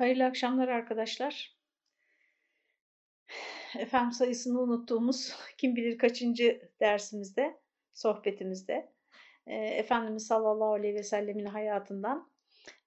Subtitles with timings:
[0.00, 1.56] Hayırlı akşamlar arkadaşlar.
[3.78, 7.60] Efendim sayısını unuttuğumuz kim bilir kaçıncı dersimizde,
[7.92, 8.92] sohbetimizde
[9.46, 12.30] e, Efendimiz sallallahu aleyhi ve sellemin hayatından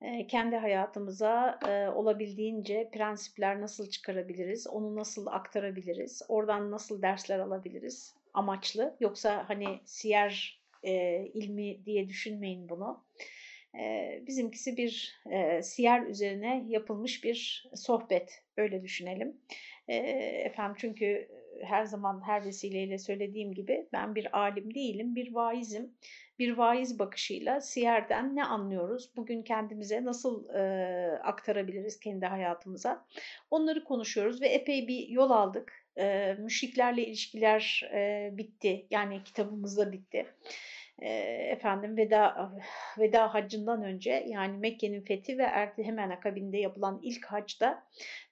[0.02, 8.16] e, kendi hayatımıza e, olabildiğince prensipler nasıl çıkarabiliriz, onu nasıl aktarabiliriz, oradan nasıl dersler alabiliriz
[8.34, 8.98] amaçlı.
[9.00, 10.64] Yoksa hani siyer
[11.34, 13.06] ilmi diye düşünmeyin bunu.
[14.28, 15.22] Bizimkisi bir
[15.62, 19.38] siyer üzerine yapılmış bir sohbet, öyle düşünelim.
[19.88, 21.28] Efendim çünkü
[21.62, 25.94] her zaman her vesileyle söylediğim gibi ben bir alim değilim, bir vaizim.
[26.40, 30.62] Bir vaiz bakışıyla siyerden ne anlıyoruz, bugün kendimize nasıl e,
[31.24, 33.06] aktarabiliriz kendi hayatımıza
[33.52, 35.86] onları konuşuyoruz ve epey bir yol aldık.
[35.98, 40.26] E, müşriklerle ilişkiler e, bitti, yani kitabımızda bitti
[41.02, 42.52] efendim veda
[42.98, 47.84] veda haccından önce yani Mekke'nin fethi ve erti hemen akabinde yapılan ilk hacda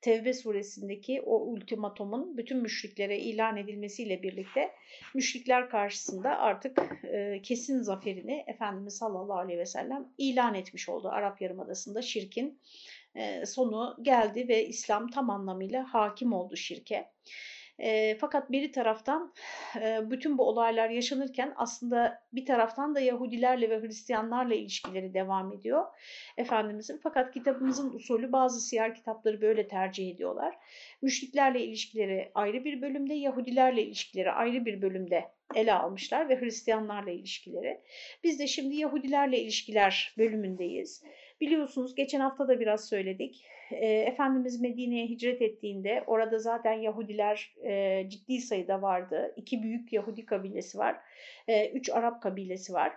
[0.01, 4.71] Tevbe suresindeki o ultimatomun bütün müşriklere ilan edilmesiyle birlikte
[5.15, 11.09] müşrikler karşısında artık e, kesin zaferini Efendimiz sallallahu aleyhi ve sellem ilan etmiş oldu.
[11.09, 12.59] Arap Yarımadası'nda şirkin
[13.15, 17.11] e, sonu geldi ve İslam tam anlamıyla hakim oldu şirke.
[17.81, 19.33] E, fakat bir taraftan
[19.81, 25.85] e, bütün bu olaylar yaşanırken aslında bir taraftan da Yahudilerle ve Hristiyanlarla ilişkileri devam ediyor
[26.37, 26.99] Efendimizin.
[27.03, 30.57] Fakat kitabımızın usulü bazı siyer kitapları böyle tercih ediyorlar.
[31.01, 37.81] Müşriklerle ilişkileri ayrı bir bölümde, Yahudilerle ilişkileri ayrı bir bölümde ele almışlar ve Hristiyanlarla ilişkileri.
[38.23, 41.03] Biz de şimdi Yahudilerle ilişkiler bölümündeyiz.
[41.41, 43.45] Biliyorsunuz geçen hafta da biraz söyledik.
[43.71, 49.33] E, Efendimiz Medine'ye hicret ettiğinde orada zaten Yahudiler e, ciddi sayıda vardı.
[49.35, 50.95] İki büyük Yahudi kabilesi var.
[51.47, 52.93] E, üç Arap kabilesi var.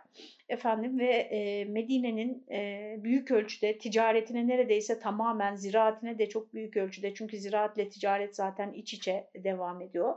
[0.49, 7.15] Efendim ve e, Medine'nin e, büyük ölçüde ticaretine neredeyse tamamen ziraatine de çok büyük ölçüde
[7.15, 10.17] çünkü ziraatle ticaret zaten iç içe devam ediyor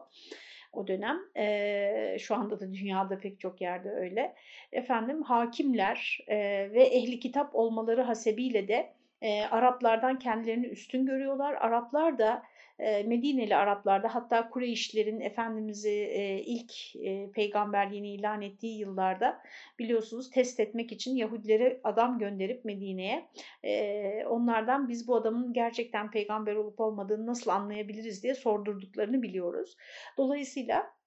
[0.73, 1.19] o dönem.
[1.37, 4.35] E, şu anda da dünyada pek çok yerde öyle.
[4.71, 6.37] Efendim hakimler e,
[6.71, 11.53] ve ehli kitap olmaları hasebiyle de e, Araplardan kendilerini üstün görüyorlar.
[11.53, 12.43] Araplar da
[12.79, 19.41] e, Medineli Araplarda hatta Kureyşlerin Efendimiz'i e, ilk e, peygamberliğini ilan ettiği yıllarda
[19.79, 23.29] biliyorsunuz test etmek için Yahudilere adam gönderip Medine'ye
[23.63, 29.77] e, onlardan biz bu adamın gerçekten peygamber olup olmadığını nasıl anlayabiliriz diye sordurduklarını biliyoruz.
[30.17, 30.97] Dolayısıyla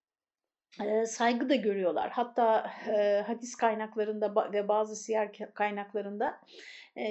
[1.06, 2.10] saygı da görüyorlar.
[2.10, 6.41] Hatta e, hadis kaynaklarında ve bazı siyer kaynaklarında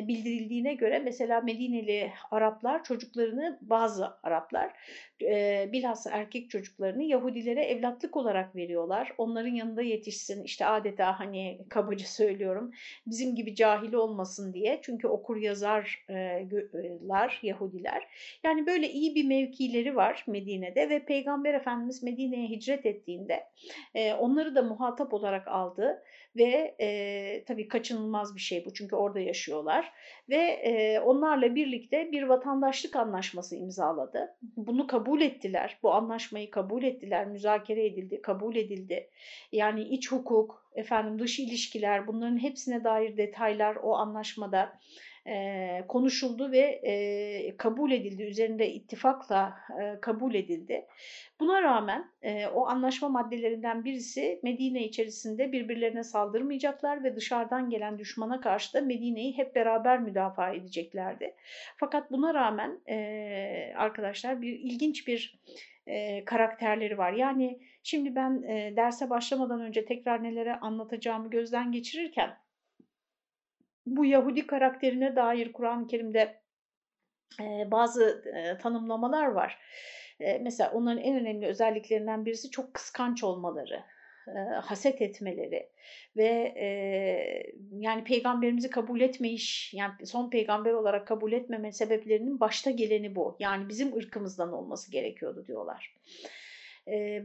[0.07, 4.73] bildirildiğine göre mesela Medineli Araplar çocuklarını bazı Araplar
[5.22, 9.13] e, bilhassa erkek çocuklarını Yahudilere evlatlık olarak veriyorlar.
[9.17, 12.72] Onların yanında yetişsin işte adeta hani kabaca söylüyorum
[13.07, 14.79] bizim gibi cahil olmasın diye.
[14.81, 16.00] Çünkü okur yazarlar
[17.44, 18.07] Yahudiler.
[18.44, 23.44] Yani böyle iyi bir mevkileri var Medine'de ve Peygamber Efendimiz Medine'ye hicret ettiğinde
[24.19, 26.03] onları da muhatap olarak aldı
[26.39, 29.91] ve e, tabii kaçınılmaz bir şey bu çünkü orada yaşıyorlar
[30.29, 34.35] ve e, onlarla birlikte bir vatandaşlık anlaşması imzaladı.
[34.57, 39.09] Bunu kabul ettiler, bu anlaşmayı kabul ettiler, müzakere edildi, kabul edildi.
[39.51, 44.79] Yani iç hukuk, efendim dış ilişkiler bunların hepsine dair detaylar o anlaşmada
[45.29, 48.23] e, konuşuldu ve e, kabul edildi.
[48.23, 50.85] Üzerinde ittifakla e, kabul edildi.
[51.40, 58.41] Buna rağmen e, o anlaşma maddelerinden birisi Medine içerisinde birbirlerine saldırmayacaklar ve dışarıdan gelen düşmana
[58.41, 61.35] karşı da Medine'yi hep beraber müdafaa edeceklerdi.
[61.78, 65.39] Fakat buna rağmen e, arkadaşlar bir ilginç bir
[65.88, 67.13] e, karakterleri var.
[67.13, 72.38] Yani şimdi ben e, derse başlamadan önce tekrar nelere anlatacağımı gözden geçirirken
[73.85, 76.41] bu Yahudi karakterine dair Kur'an-ı Kerim'de
[77.41, 79.59] e, bazı e, tanımlamalar var.
[80.19, 83.84] E, mesela onların en önemli özelliklerinden birisi çok kıskanç olmaları
[84.62, 85.69] haset etmeleri
[86.18, 86.68] ve e,
[87.72, 93.36] yani peygamberimizi kabul etmeyiş yani son peygamber olarak kabul etmeme sebeplerinin başta geleni bu.
[93.39, 95.95] Yani bizim ırkımızdan olması gerekiyordu diyorlar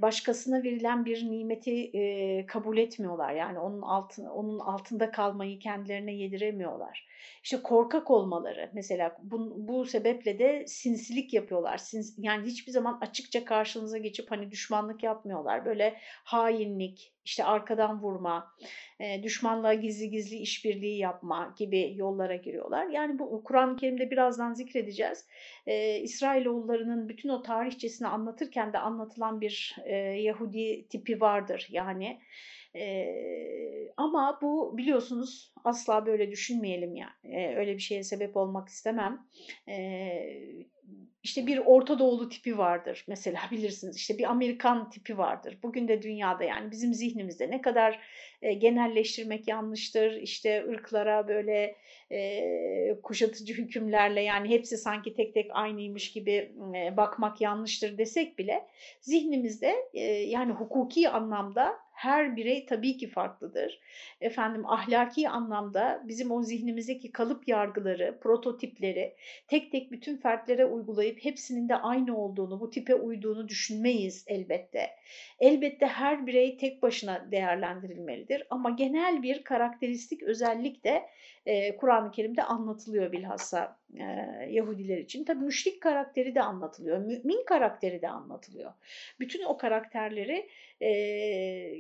[0.02, 3.34] başkasına verilen bir nimeti kabul etmiyorlar.
[3.34, 7.06] Yani onun altın, onun altında kalmayı kendilerine yediremiyorlar.
[7.42, 11.78] İşte korkak olmaları mesela bu, bu sebeple de sinsilik yapıyorlar.
[11.78, 15.64] Sins, yani hiçbir zaman açıkça karşınıza geçip hani düşmanlık yapmıyorlar.
[15.64, 18.54] Böyle hainlik, işte arkadan vurma,
[19.00, 22.86] e, düşmanla gizli gizli işbirliği yapma gibi yollara giriyorlar.
[22.86, 25.26] Yani bu Kur'an-ı Kerim'de birazdan zikredeceğiz.
[25.66, 31.68] E, İsrailoğullarının bütün o tarihçesini anlatırken de anlatılan bir e, Yahudi tipi vardır.
[31.70, 32.20] Yani
[32.76, 37.12] E, ama bu biliyorsunuz asla böyle düşünmeyelim yani.
[37.36, 39.26] E, öyle bir şeye sebep olmak istemem.
[39.68, 39.76] E,
[41.22, 45.58] işte bir Orta Doğulu tipi vardır mesela bilirsiniz işte bir Amerikan tipi vardır.
[45.62, 48.00] Bugün de dünyada yani bizim zihnimizde ne kadar
[48.42, 51.76] e, genelleştirmek yanlıştır işte ırklara böyle
[52.12, 58.66] e, kuşatıcı hükümlerle yani hepsi sanki tek tek aynıymış gibi e, bakmak yanlıştır desek bile
[59.00, 63.80] zihnimizde e, yani hukuki anlamda her birey tabii ki farklıdır.
[64.20, 69.14] Efendim ahlaki anlamda bizim o zihnimizdeki kalıp yargıları, prototipleri
[69.48, 74.90] tek tek bütün fertlere uygulayıp hepsinin de aynı olduğunu, bu tipe uyduğunu düşünmeyiz elbette.
[75.40, 81.02] Elbette her birey tek başına değerlendirilmelidir ama genel bir karakteristik özellik de
[81.46, 84.04] e, Kur'an-ı Kerim'de anlatılıyor bilhassa e,
[84.50, 85.24] Yahudiler için.
[85.24, 88.72] Tabi müşrik karakteri de anlatılıyor, mümin karakteri de anlatılıyor.
[89.20, 90.48] Bütün o karakterleri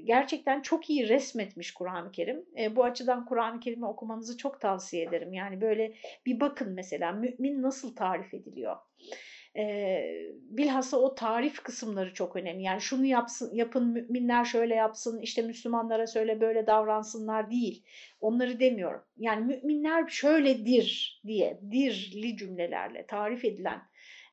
[0.04, 2.44] gerçekten çok iyi resmetmiş Kur'an-ı Kerim.
[2.58, 5.32] E, bu açıdan Kur'an-ı Kerim'i okumanızı çok tavsiye ederim.
[5.32, 5.94] Yani böyle
[6.26, 8.76] bir bakın mesela mümin nasıl tarif ediliyor
[9.56, 12.62] e, bilhassa o tarif kısımları çok önemli.
[12.62, 17.84] Yani şunu yapsın, yapın müminler şöyle yapsın, işte Müslümanlara söyle böyle davransınlar değil.
[18.20, 19.02] Onları demiyorum.
[19.16, 23.82] Yani müminler şöyledir diye, dirli cümlelerle tarif edilen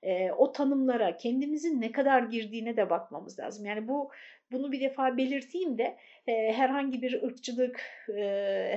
[0.04, 3.66] e, o tanımlara kendimizin ne kadar girdiğine de bakmamız lazım.
[3.66, 4.12] Yani bu
[4.52, 7.82] bunu bir defa belirteyim de e, herhangi bir ırkçılık,
[8.18, 8.24] e,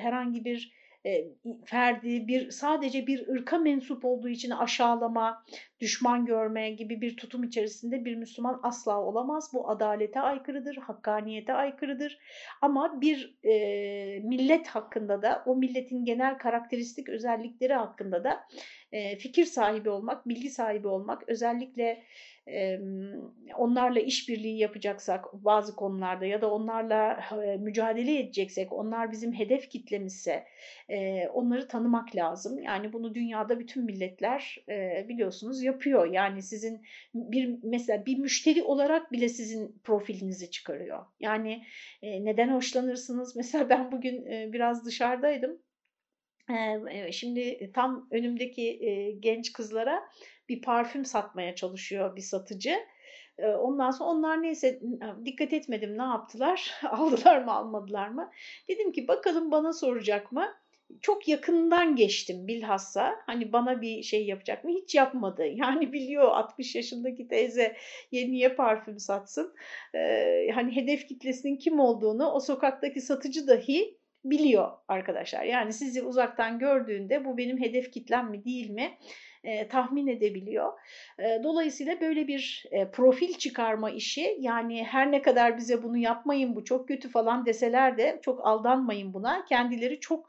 [0.01, 1.25] herhangi bir e,
[1.65, 5.45] ferdi bir sadece bir ırka mensup olduğu için aşağılama,
[5.81, 9.51] düşman görme gibi bir tutum içerisinde bir Müslüman asla olamaz.
[9.55, 12.19] Bu adalete aykırıdır, hakkaniyete aykırıdır.
[12.63, 18.47] Ama bir e, millet hakkında da o milletin genel karakteristik özellikleri hakkında da
[18.93, 22.03] e, fikir sahibi olmak, bilgi sahibi olmak özellikle
[23.57, 27.21] onlarla işbirliği yapacaksak bazı konularda ya da onlarla
[27.59, 30.45] mücadele edeceksek, onlar bizim hedef kitlemizse
[31.33, 32.63] onları tanımak lazım.
[32.63, 34.65] Yani bunu dünyada bütün milletler
[35.09, 36.13] biliyorsunuz yapıyor.
[36.13, 36.83] Yani sizin
[37.15, 41.07] bir mesela bir müşteri olarak bile sizin profilinizi çıkarıyor.
[41.21, 41.65] Yani
[42.03, 43.37] neden hoşlanırsınız?
[43.37, 45.59] Mesela ben bugün biraz dışarıdaydım.
[47.11, 48.81] Şimdi tam önümdeki
[49.21, 50.03] genç kızlara
[50.49, 52.77] bir parfüm satmaya çalışıyor bir satıcı.
[53.39, 54.81] Ondan sonra onlar neyse
[55.25, 56.71] dikkat etmedim ne yaptılar?
[56.91, 58.31] Aldılar mı almadılar mı?
[58.69, 60.55] Dedim ki bakalım bana soracak mı?
[61.01, 64.71] Çok yakından geçtim bilhassa hani bana bir şey yapacak mı?
[64.71, 65.47] Hiç yapmadı.
[65.55, 67.77] Yani biliyor 60 yaşındaki teyze
[68.13, 69.55] niye parfüm satsın.
[69.95, 75.45] Ee, hani hedef kitlesinin kim olduğunu o sokaktaki satıcı dahi biliyor arkadaşlar.
[75.45, 78.99] Yani sizi uzaktan gördüğünde bu benim hedef kitlem mi değil mi?
[79.45, 80.73] E, tahmin edebiliyor.
[81.19, 86.57] E, dolayısıyla böyle bir e, profil çıkarma işi yani her ne kadar bize bunu yapmayın
[86.57, 89.45] bu çok kötü falan deseler de çok aldanmayın buna.
[89.45, 90.29] Kendileri çok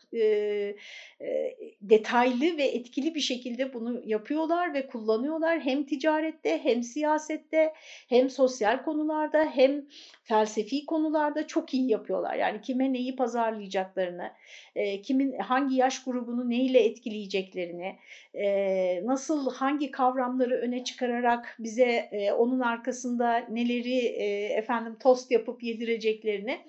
[1.90, 5.60] detaylı ve etkili bir şekilde bunu yapıyorlar ve kullanıyorlar.
[5.60, 7.74] Hem ticarette hem siyasette
[8.10, 9.86] hem sosyal konularda hem
[10.24, 12.36] felsefi konularda çok iyi yapıyorlar.
[12.36, 14.32] Yani kime neyi pazarlayacaklarını,
[14.76, 17.96] e, kimin hangi yaş grubunu neyle etkileyeceklerini,
[18.34, 25.64] e, nasıl hangi kavramları öne çıkararak bize e, onun arkasında neleri e, efendim tost yapıp
[25.64, 26.60] yedireceklerini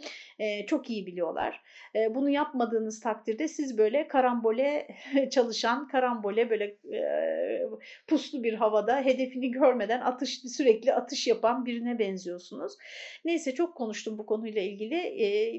[0.67, 1.63] çok iyi biliyorlar.
[2.11, 4.89] Bunu yapmadığınız takdirde siz böyle karambole
[5.31, 7.63] çalışan, karambole böyle e,
[8.07, 12.77] puslu bir havada hedefini görmeden atış sürekli atış yapan birine benziyorsunuz.
[13.25, 14.97] Neyse çok konuştum bu konuyla ilgili.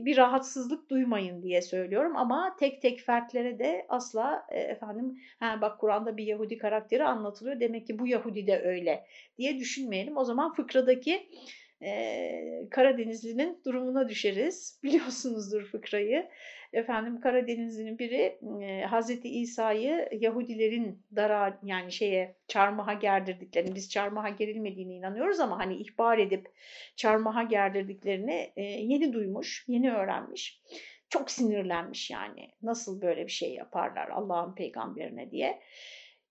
[0.06, 6.18] Bir rahatsızlık duymayın diye söylüyorum ama tek tek fertlere de asla efendim ha bak Kur'an'da
[6.18, 7.60] bir Yahudi karakteri anlatılıyor.
[7.60, 9.06] Demek ki bu Yahudi de öyle
[9.38, 10.18] diye düşünmeyelim.
[10.18, 11.30] O zaman fıkradaki
[11.82, 14.80] e, Karadenizli'nin durumuna düşeriz.
[14.84, 16.30] Biliyorsunuzdur fıkrayı.
[16.74, 24.94] Efendim Karadenizli'nin biri e, Hazreti İsa'yı Yahudilerin dara yani şeye çarmıha gerdirdiklerini biz çarmıha gerilmediğine
[24.94, 26.52] inanıyoruz ama hani ihbar edip
[26.96, 30.62] çarmıha gerdirdiklerini e, yeni duymuş, yeni öğrenmiş.
[31.10, 32.50] Çok sinirlenmiş yani.
[32.62, 35.60] Nasıl böyle bir şey yaparlar Allah'ın peygamberine diye.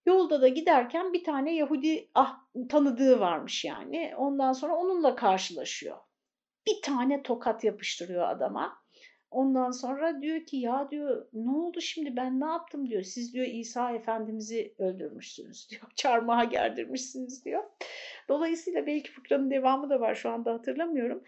[0.07, 4.15] Yolda da giderken bir tane Yahudi ah, tanıdığı varmış yani.
[4.17, 5.97] Ondan sonra onunla karşılaşıyor.
[6.67, 8.87] Bir tane tokat yapıştırıyor adama.
[9.31, 13.03] Ondan sonra diyor ki ya diyor ne oldu şimdi ben ne yaptım diyor.
[13.03, 15.83] Siz diyor İsa Efendimiz'i öldürmüşsünüz diyor.
[15.97, 17.65] Çarmıha gerdirmişsiniz diyor.
[18.29, 21.23] Dolayısıyla belki fıkranın devamı da var şu anda hatırlamıyorum.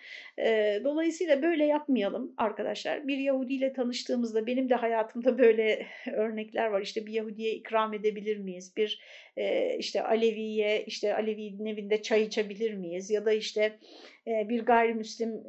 [0.84, 3.08] Dolayısıyla böyle yapmayalım arkadaşlar.
[3.08, 6.80] Bir Yahudi ile tanıştığımızda benim de hayatımda böyle örnekler var.
[6.80, 8.72] İşte bir Yahudi'ye ikram edebilir miyiz?
[8.76, 9.02] Bir
[9.78, 13.10] işte Alevi'ye işte Alevi'nin evinde çay içebilir miyiz?
[13.10, 13.78] Ya da işte
[14.26, 15.42] bir gayrimüslim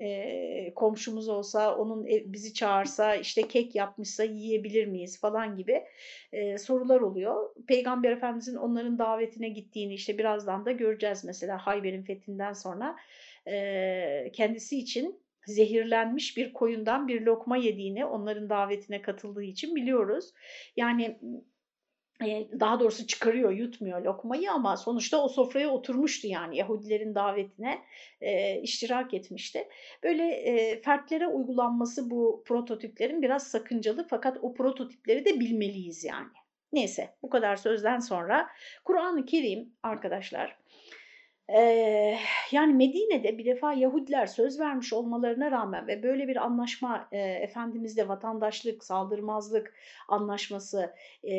[0.76, 5.84] komşumuz olsa onun bizi çağırsa işte kek yapmışsa yiyebilir miyiz falan gibi
[6.58, 7.50] sorular oluyor.
[7.68, 12.96] Peygamber Efendimizin onların davetine gittiğini işte birazdan da göreceğiz mesela Hayber'in fethinden sonra
[13.48, 20.34] e, kendisi için zehirlenmiş bir koyundan bir lokma yediğini onların davetine katıldığı için biliyoruz.
[20.78, 21.20] Yani
[22.60, 27.82] daha doğrusu çıkarıyor, yutmuyor lokmayı ama sonuçta o sofraya oturmuştu yani Yahudilerin davetine
[28.22, 29.68] e, iştirak etmişti.
[30.04, 36.28] Böyle e, fertlere uygulanması bu prototiplerin biraz sakıncalı fakat o prototipleri de bilmeliyiz yani.
[36.74, 38.50] Neyse bu kadar sözden sonra
[38.84, 40.58] Kur'an-ı Kerim arkadaşlar
[42.52, 48.08] yani Medine'de bir defa Yahudiler söz vermiş olmalarına rağmen ve böyle bir anlaşma e, Efendimiz'de
[48.08, 49.74] vatandaşlık, saldırmazlık
[50.08, 51.36] anlaşması e,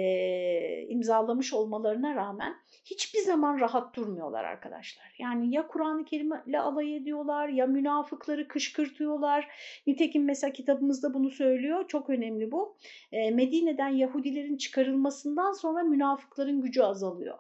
[0.89, 5.15] imzalamış olmalarına rağmen hiçbir zaman rahat durmuyorlar arkadaşlar.
[5.19, 9.49] Yani ya Kur'an-ı Kerim'le alay ediyorlar ya münafıkları kışkırtıyorlar.
[9.87, 11.89] Nitekim mesela kitabımızda bunu söylüyor.
[11.89, 12.77] Çok önemli bu.
[13.13, 17.39] E, Medine'den Yahudilerin çıkarılmasından sonra münafıkların gücü azalıyor.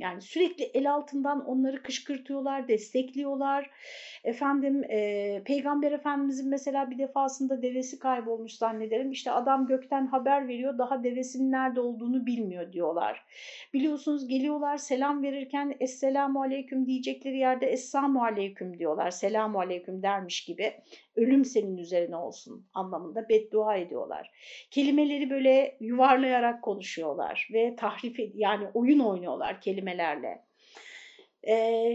[0.00, 3.70] Yani sürekli el altından onları kışkırtıyorlar, destekliyorlar.
[4.24, 9.10] Efendim e, Peygamber Efendimizin mesela bir defasında devesi kaybolmuş zannederim.
[9.10, 13.24] İşte adam gökten haber veriyor daha devesinin nerede olduğunu bilmiyor diyorlar.
[13.74, 19.10] Biliyorsunuz geliyorlar selam verirken Esselamu Aleyküm diyecekleri yerde Esselamu Aleyküm diyorlar.
[19.10, 20.72] Selamu Aleyküm dermiş gibi
[21.20, 24.30] ölüm senin üzerine olsun anlamında beddua ediyorlar.
[24.70, 30.44] Kelimeleri böyle yuvarlayarak konuşuyorlar ve tahrif yani oyun oynuyorlar kelimelerle.
[31.42, 31.54] Ee,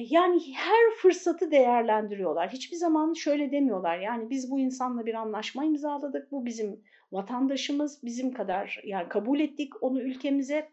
[0.10, 2.50] yani her fırsatı değerlendiriyorlar.
[2.50, 6.32] Hiçbir zaman şöyle demiyorlar yani biz bu insanla bir anlaşma imzaladık.
[6.32, 10.70] Bu bizim vatandaşımız bizim kadar yani kabul ettik onu ülkemize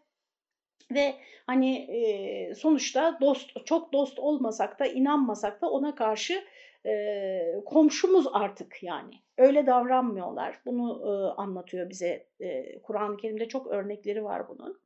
[0.91, 1.15] ve
[1.47, 6.43] hani e, sonuçta dost çok dost olmasak da inanmasak da ona karşı
[6.85, 9.13] e, komşumuz artık yani.
[9.37, 10.59] Öyle davranmıyorlar.
[10.65, 14.79] Bunu e, anlatıyor bize e, Kur'an-ı Kerim'de çok örnekleri var bunun.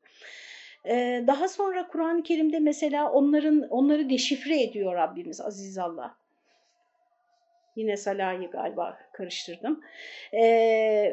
[0.86, 6.18] E, daha sonra Kur'an-ı Kerim'de mesela onların onları deşifre ediyor Rabbimiz Aziz Allah.
[7.78, 9.82] Yine Salah'ı galiba karıştırdım.
[10.34, 10.44] E,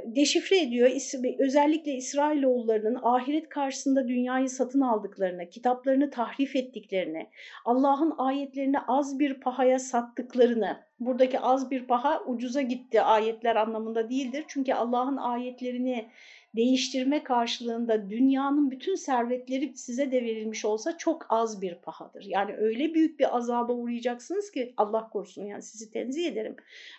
[0.06, 0.90] deşifre ediyor.
[1.38, 7.30] Özellikle İsrailoğullarının ahiret karşısında dünyayı satın aldıklarını, kitaplarını tahrif ettiklerini,
[7.64, 14.45] Allah'ın ayetlerini az bir pahaya sattıklarını, buradaki az bir paha ucuza gitti ayetler anlamında değildir.
[14.49, 16.09] Çünkü Allah'ın ayetlerini
[16.57, 22.25] değiştirme karşılığında dünyanın bütün servetleri size de verilmiş olsa çok az bir pahadır.
[22.25, 26.57] Yani öyle büyük bir azaba uğrayacaksınız ki Allah korusun yani sizi tenzih ederim.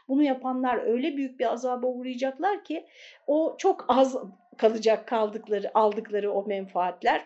[0.08, 2.86] Bunu yapanlar öyle büyük bir azaba uğrayacaklar ki
[3.28, 4.18] o çok az
[4.58, 7.26] kalacak kaldıkları aldıkları o menfaatler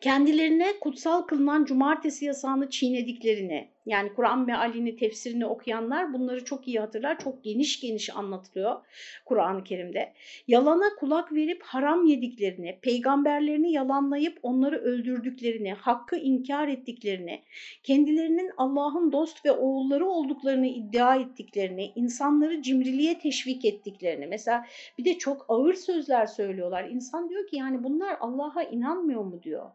[0.00, 7.18] kendilerine kutsal kılınan cumartesi yasağını çiğnediklerini, yani Kur'an mealini, tefsirini okuyanlar bunları çok iyi hatırlar.
[7.18, 8.76] Çok geniş geniş anlatılıyor
[9.24, 10.12] Kur'an-ı Kerim'de.
[10.48, 17.42] Yalana kulak verip haram yediklerini, peygamberlerini yalanlayıp onları öldürdüklerini, hakkı inkar ettiklerini,
[17.82, 24.26] kendilerinin Allah'ın dost ve oğulları olduklarını iddia ettiklerini, insanları cimriliğe teşvik ettiklerini.
[24.26, 24.66] Mesela
[24.98, 26.84] bir de çok ağır sözler söylüyorlar.
[26.84, 29.70] İnsan diyor ki yani bunlar Allah'a inanmıyor mu diyor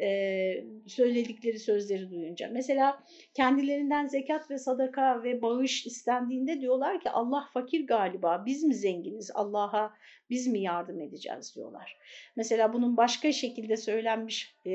[0.00, 2.48] e, söyledikleri sözleri duyunca.
[2.52, 8.74] Mesela kendilerinden zekat ve sadaka ve bağış istendiğinde diyorlar ki Allah fakir galiba biz mi
[8.74, 9.92] zenginiz Allah'a
[10.30, 11.96] biz mi yardım edeceğiz diyorlar.
[12.36, 14.72] Mesela bunun başka şekilde söylenmiş e,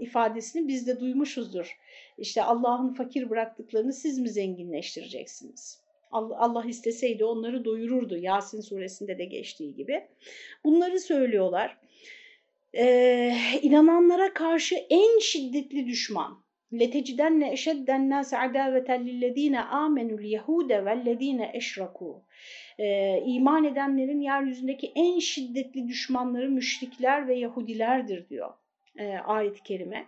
[0.00, 1.78] ifadesini biz de duymuşuzdur.
[2.18, 5.86] İşte Allah'ın fakir bıraktıklarını siz mi zenginleştireceksiniz?
[6.12, 8.16] Allah isteseydi onları doyururdu.
[8.16, 10.06] Yasin suresinde de geçtiği gibi.
[10.64, 11.78] Bunları söylüyorlar
[12.75, 16.43] e, inananlara karşı en şiddetli düşman.
[16.71, 22.21] لَتَجِدَنَّ اَشَدَّ النَّاسَ عَدَاوَةً لِلَّذ۪ينَ آمَنُوا الْيَهُودَ وَالَّذ۪ينَ اَشْرَكُوا
[22.79, 28.53] e, iman edenlerin yeryüzündeki en şiddetli düşmanları müşrikler ve Yahudilerdir diyor
[28.99, 30.07] e, ayet-i kerime.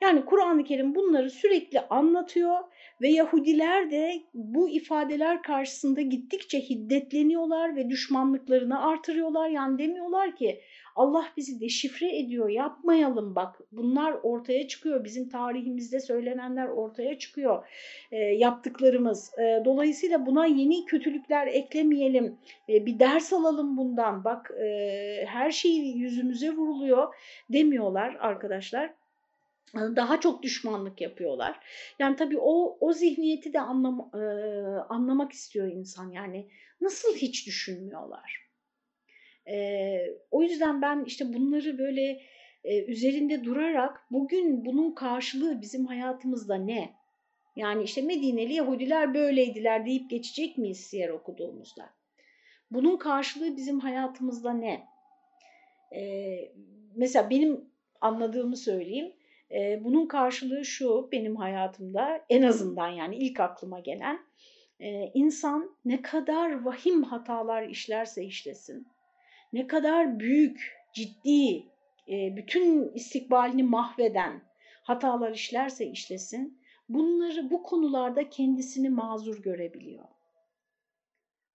[0.00, 2.58] Yani Kur'an-ı Kerim bunları sürekli anlatıyor
[3.00, 9.48] ve Yahudiler de bu ifadeler karşısında gittikçe hiddetleniyorlar ve düşmanlıklarını artırıyorlar.
[9.48, 10.60] Yani demiyorlar ki
[10.97, 17.67] Allah bizi deşifre ediyor yapmayalım bak bunlar ortaya çıkıyor bizim tarihimizde söylenenler ortaya çıkıyor
[18.11, 19.31] e, yaptıklarımız.
[19.39, 22.37] E, dolayısıyla buna yeni kötülükler eklemeyelim
[22.69, 27.13] e, bir ders alalım bundan bak e, her şey yüzümüze vuruluyor
[27.49, 28.93] demiyorlar arkadaşlar.
[29.75, 31.59] daha çok düşmanlık yapıyorlar.
[31.99, 34.19] Yani tabii o o zihniyeti de anlam, e,
[34.89, 36.11] anlamak istiyor insan.
[36.11, 36.49] Yani
[36.81, 38.46] nasıl hiç düşünmüyorlar?
[39.49, 39.97] E,
[40.31, 42.21] o yüzden ben işte bunları böyle
[42.63, 46.93] e, üzerinde durarak bugün bunun karşılığı bizim hayatımızda ne?
[47.55, 51.89] Yani işte Medineli Yahudiler böyleydiler deyip geçecek miyiz siyer okuduğumuzda?
[52.71, 54.83] Bunun karşılığı bizim hayatımızda ne?
[55.95, 56.51] Ee,
[56.95, 57.69] mesela benim
[58.01, 59.13] anladığımı söyleyeyim.
[59.51, 64.19] Ee, bunun karşılığı şu benim hayatımda en azından yani ilk aklıma gelen
[64.79, 68.87] e, insan ne kadar vahim hatalar işlerse işlesin,
[69.53, 71.65] ne kadar büyük, ciddi,
[72.09, 74.41] e, bütün istikbalini mahveden
[74.83, 80.05] hatalar işlerse işlesin, bunları bu konularda kendisini mazur görebiliyor.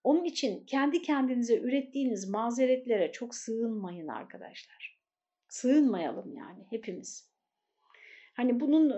[0.04, 4.98] Onun için kendi kendinize ürettiğiniz mazeretlere çok sığınmayın arkadaşlar.
[5.48, 7.32] Sığınmayalım yani hepimiz.
[8.34, 8.92] Hani bunun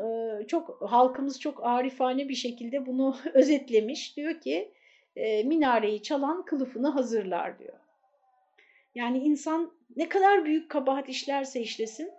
[0.46, 4.16] çok halkımız çok arifane bir şekilde bunu özetlemiş.
[4.16, 4.72] Diyor ki
[5.44, 7.78] minareyi çalan kılıfını hazırlar diyor.
[8.94, 12.10] Yani insan ne kadar büyük kabahat işlerse işlesin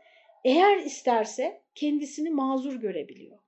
[0.43, 3.39] eğer isterse kendisini mazur görebiliyor.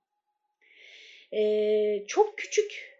[1.32, 2.98] Ee, çok küçük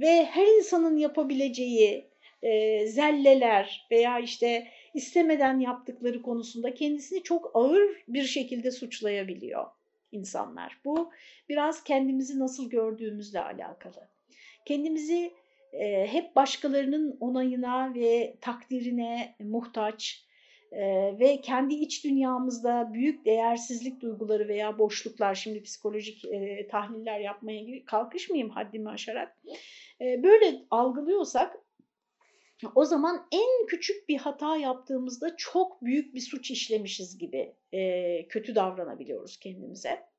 [0.00, 2.08] ve her insanın yapabileceği
[2.42, 9.66] e, zelleler veya işte istemeden yaptıkları konusunda kendisini çok ağır bir şekilde suçlayabiliyor
[10.12, 10.80] insanlar.
[10.84, 11.10] Bu
[11.48, 14.08] biraz kendimizi nasıl gördüğümüzle alakalı.
[14.64, 15.32] Kendimizi
[15.80, 20.26] e, hep başkalarının onayına ve takdirine muhtaç
[20.72, 27.84] e, ve kendi iç dünyamızda büyük değersizlik duyguları veya boşluklar, şimdi psikolojik e, tahliller yapmaya
[27.84, 29.38] kalkışmayayım haddimi aşarak,
[30.00, 31.56] e, böyle algılıyorsak
[32.74, 38.54] o zaman en küçük bir hata yaptığımızda çok büyük bir suç işlemişiz gibi e, kötü
[38.54, 40.13] davranabiliyoruz kendimize.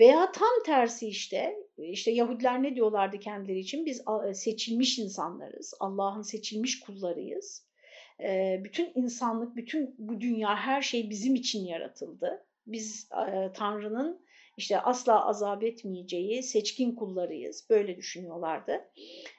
[0.00, 3.86] Veya tam tersi işte, işte Yahudiler ne diyorlardı kendileri için?
[3.86, 4.02] Biz
[4.34, 7.66] seçilmiş insanlarız, Allah'ın seçilmiş kullarıyız.
[8.22, 12.46] E, bütün insanlık, bütün bu dünya, her şey bizim için yaratıldı.
[12.66, 14.24] Biz e, Tanrı'nın
[14.56, 17.66] işte asla azap etmeyeceği seçkin kullarıyız.
[17.70, 18.90] Böyle düşünüyorlardı.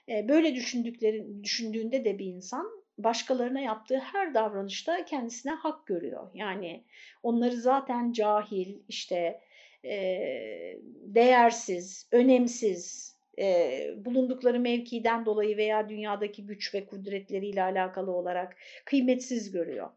[0.09, 6.31] E, böyle düşündükleri, düşündüğünde de bir insan başkalarına yaptığı her davranışta kendisine hak görüyor.
[6.33, 6.85] Yani
[7.23, 9.41] onları zaten cahil, işte
[9.85, 19.51] e, değersiz, önemsiz, e, bulundukları mevkiden dolayı veya dünyadaki güç ve kudretleriyle alakalı olarak kıymetsiz
[19.51, 19.89] görüyor.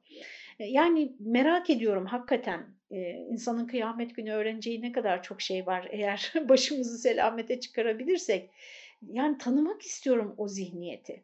[0.59, 5.89] E, yani merak ediyorum hakikaten e, insanın kıyamet günü öğreneceği ne kadar çok şey var
[5.91, 8.51] eğer başımızı selamete çıkarabilirsek.
[9.13, 11.23] Yani tanımak istiyorum o zihniyeti.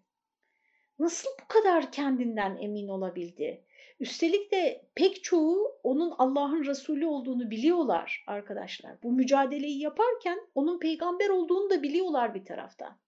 [0.98, 3.64] Nasıl bu kadar kendinden emin olabildi?
[4.00, 9.02] Üstelik de pek çoğu onun Allah'ın Resulü olduğunu biliyorlar arkadaşlar.
[9.02, 12.98] Bu mücadeleyi yaparken onun peygamber olduğunu da biliyorlar bir taraftan.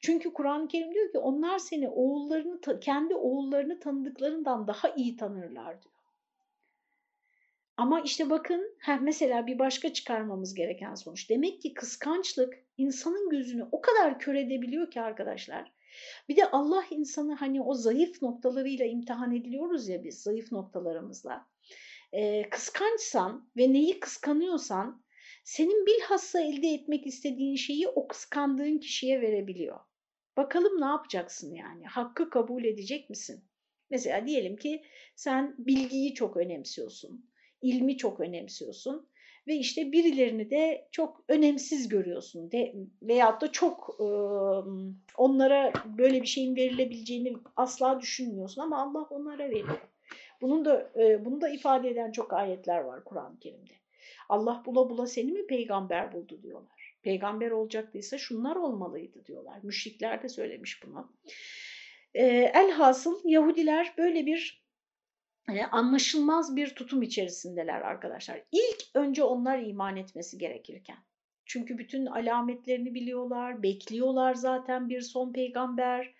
[0.00, 5.94] Çünkü Kur'an-ı Kerim diyor ki onlar seni oğullarını kendi oğullarını tanıdıklarından daha iyi tanırlar diyor.
[7.76, 11.30] Ama işte bakın heh, mesela bir başka çıkarmamız gereken sonuç.
[11.30, 15.72] Demek ki kıskançlık insanın gözünü o kadar kör edebiliyor ki arkadaşlar.
[16.28, 21.46] Bir de Allah insanı hani o zayıf noktalarıyla imtihan ediliyoruz ya biz zayıf noktalarımızla.
[22.12, 25.04] Ee, kıskançsan ve neyi kıskanıyorsan
[25.44, 29.80] senin bilhassa elde etmek istediğin şeyi o kıskandığın kişiye verebiliyor.
[30.36, 31.86] Bakalım ne yapacaksın yani?
[31.86, 33.44] Hakkı kabul edecek misin?
[33.90, 34.82] Mesela diyelim ki
[35.16, 37.30] sen bilgiyi çok önemsiyorsun,
[37.62, 39.08] ilmi çok önemsiyorsun
[39.48, 44.06] ve işte birilerini de çok önemsiz görüyorsun de, veyahut da çok e,
[45.16, 49.80] onlara böyle bir şeyin verilebileceğini asla düşünmüyorsun ama Allah onlara veriyor.
[50.40, 53.72] Bunun da e, bunu da ifade eden çok ayetler var Kur'an-ı Kerim'de.
[54.28, 56.96] Allah bula bula seni mi peygamber buldu diyorlar.
[57.02, 59.58] Peygamber olacaktıysa şunlar olmalıydı diyorlar.
[59.62, 61.12] Müşrikler de söylemiş bunu.
[62.14, 64.67] E, elhasıl Yahudiler böyle bir
[65.72, 68.42] anlaşılmaz bir tutum içerisindeler arkadaşlar.
[68.52, 70.96] İlk önce onlar iman etmesi gerekirken.
[71.46, 76.14] Çünkü bütün alametlerini biliyorlar, bekliyorlar zaten bir son peygamber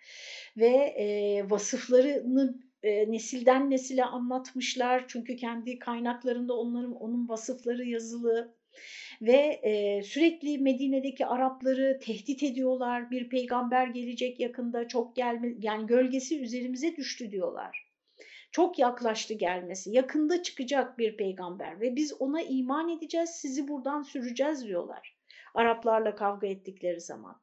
[0.57, 5.05] ve e, vasıflarını e, nesilden nesile anlatmışlar.
[5.07, 8.55] Çünkü kendi kaynaklarında onların onun vasıfları yazılı
[9.21, 13.11] ve e, sürekli Medine'deki Arapları tehdit ediyorlar.
[13.11, 17.88] Bir peygamber gelecek yakında çok gelme yani gölgesi üzerimize düştü diyorlar.
[18.51, 19.91] Çok yaklaştı gelmesi.
[19.91, 25.17] Yakında çıkacak bir peygamber ve biz ona iman edeceğiz, sizi buradan süreceğiz diyorlar.
[25.53, 27.41] Araplarla kavga ettikleri zaman.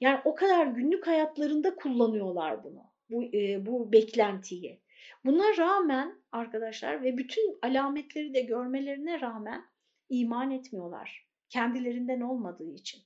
[0.00, 4.82] Yani o kadar günlük hayatlarında kullanıyorlar bunu, bu, e, bu beklentiyi.
[5.24, 9.72] Buna rağmen arkadaşlar ve bütün alametleri de görmelerine rağmen
[10.12, 11.26] İman etmiyorlar.
[11.48, 13.02] Kendilerinden olmadığı için.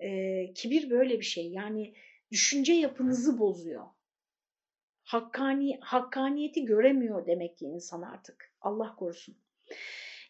[0.00, 1.50] Ee, kibir böyle bir şey.
[1.50, 1.94] Yani
[2.30, 3.86] düşünce yapınızı bozuyor.
[5.08, 8.52] Hakkani, hakkaniyeti göremiyor demek ki insan artık.
[8.60, 9.36] Allah korusun.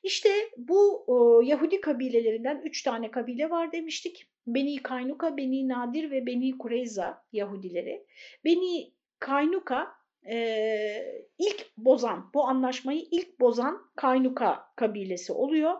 [0.03, 4.31] İşte bu o, Yahudi kabilelerinden üç tane kabile var demiştik.
[4.47, 8.07] Beni Kaynuka, Beni Nadir ve Beni Kureyza Yahudileri.
[8.45, 9.95] Beni Kaynuka
[10.31, 15.75] e, ilk bozan, bu anlaşmayı ilk bozan Kaynuka kabilesi oluyor.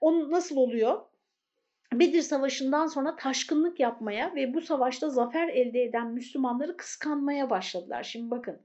[0.00, 1.00] Onun nasıl oluyor?
[1.92, 8.02] Bedir Savaşı'ndan sonra taşkınlık yapmaya ve bu savaşta zafer elde eden Müslümanları kıskanmaya başladılar.
[8.02, 8.60] Şimdi bakın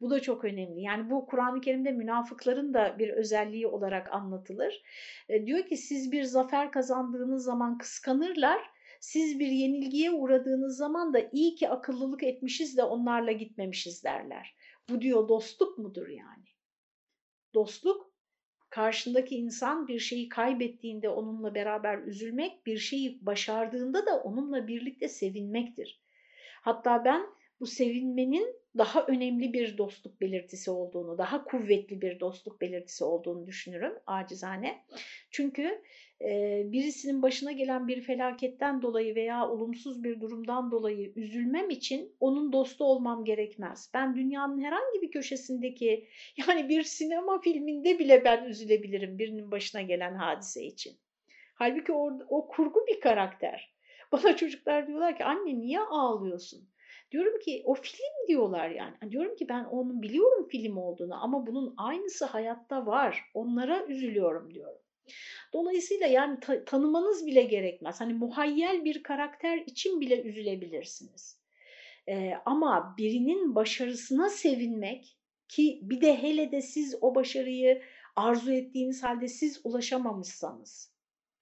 [0.00, 0.82] bu da çok önemli.
[0.82, 4.82] Yani bu Kur'an-ı Kerim'de münafıkların da bir özelliği olarak anlatılır.
[5.28, 8.70] E, diyor ki siz bir zafer kazandığınız zaman kıskanırlar.
[9.00, 14.54] Siz bir yenilgiye uğradığınız zaman da iyi ki akıllılık etmişiz de onlarla gitmemişiz derler.
[14.90, 16.44] Bu diyor dostluk mudur yani?
[17.54, 18.09] Dostluk
[18.70, 26.00] karşındaki insan bir şeyi kaybettiğinde onunla beraber üzülmek, bir şeyi başardığında da onunla birlikte sevinmektir.
[26.62, 27.26] Hatta ben
[27.60, 33.92] bu sevinmenin daha önemli bir dostluk belirtisi olduğunu, daha kuvvetli bir dostluk belirtisi olduğunu düşünürüm
[34.06, 34.84] acizane.
[35.30, 35.82] Çünkü
[36.72, 42.84] birisinin başına gelen bir felaketten dolayı veya olumsuz bir durumdan dolayı üzülmem için onun dostu
[42.84, 43.90] olmam gerekmez.
[43.94, 46.06] Ben dünyanın herhangi bir köşesindeki
[46.48, 50.92] yani bir sinema filminde bile ben üzülebilirim birinin başına gelen hadise için.
[51.54, 53.74] Halbuki o, o kurgu bir karakter.
[54.12, 56.68] Bana çocuklar diyorlar ki anne niye ağlıyorsun?
[57.10, 58.94] Diyorum ki o film diyorlar yani.
[59.10, 63.24] Diyorum ki ben onun biliyorum film olduğunu ama bunun aynısı hayatta var.
[63.34, 64.80] Onlara üzülüyorum diyorum.
[65.52, 68.00] Dolayısıyla yani ta tanımanız bile gerekmez.
[68.00, 71.40] Hani muhayyel bir karakter için bile üzülebilirsiniz.
[72.08, 75.16] Ee, ama birinin başarısına sevinmek
[75.48, 77.82] ki bir de hele de siz o başarıyı
[78.16, 80.94] arzu ettiğiniz halde siz ulaşamamışsanız,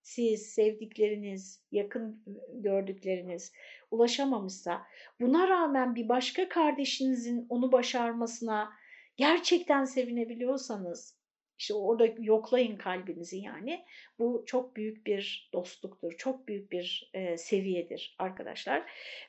[0.02, 3.52] siz, sevdikleriniz, yakın gördükleriniz
[3.90, 4.83] ulaşamamışsa,
[5.20, 8.70] buna rağmen bir başka kardeşinizin onu başarmasına
[9.16, 11.17] gerçekten sevinebiliyorsanız,
[11.58, 13.84] işte orada yoklayın kalbinizi yani.
[14.18, 18.82] Bu çok büyük bir dostluktur, çok büyük bir e, seviyedir arkadaşlar.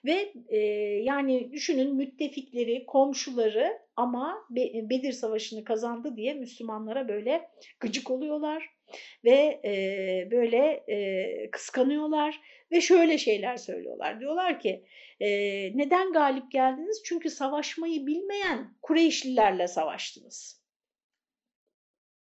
[0.06, 0.58] Ve e,
[1.04, 8.70] yani düşünün müttefikleri, komşuları ama Be Bedir Savaşı'nı kazandı diye Müslümanlara böyle gıcık oluyorlar
[9.24, 14.20] ve e, böyle e, kıskanıyorlar ve şöyle şeyler söylüyorlar.
[14.20, 14.84] Diyorlar ki
[15.20, 15.28] e,
[15.78, 17.02] neden galip geldiniz?
[17.06, 20.59] Çünkü savaşmayı bilmeyen Kureyşlilerle savaştınız.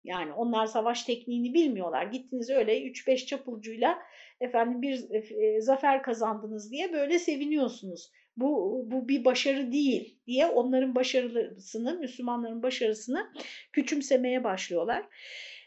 [0.03, 2.05] Yani onlar savaş tekniğini bilmiyorlar.
[2.05, 3.99] Gittiniz öyle 3-5 çapulcuyla
[4.41, 8.12] efendim bir e, zafer kazandınız diye böyle seviniyorsunuz.
[8.38, 13.29] Bu, bu bir başarı değil diye onların başarısını, Müslümanların başarısını
[13.73, 15.05] küçümsemeye başlıyorlar.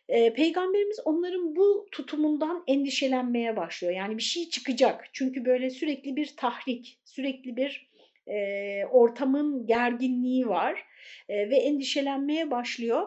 [0.09, 3.95] E, Peygamberimiz onların bu tutumundan endişelenmeye başlıyor.
[3.95, 5.09] Yani bir şey çıkacak.
[5.13, 7.91] Çünkü böyle sürekli bir tahrik, sürekli bir
[8.27, 8.37] e,
[8.87, 10.85] ortamın gerginliği var
[11.29, 13.07] e, ve endişelenmeye başlıyor.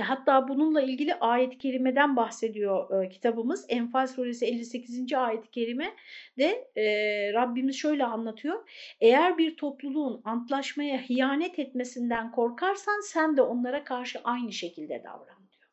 [0.00, 3.66] Hatta bununla ilgili ayet-i kerimeden bahsediyor e, kitabımız.
[3.68, 5.12] Enfal suresi 58.
[5.12, 5.94] ayet-i kerime
[6.38, 6.84] de e,
[7.32, 8.68] Rabbimiz şöyle anlatıyor.
[9.00, 15.70] Eğer bir topluluğun antlaşmaya hiyanet etmesinden korkarsan sen de onlara karşı aynı şekilde davran diyor.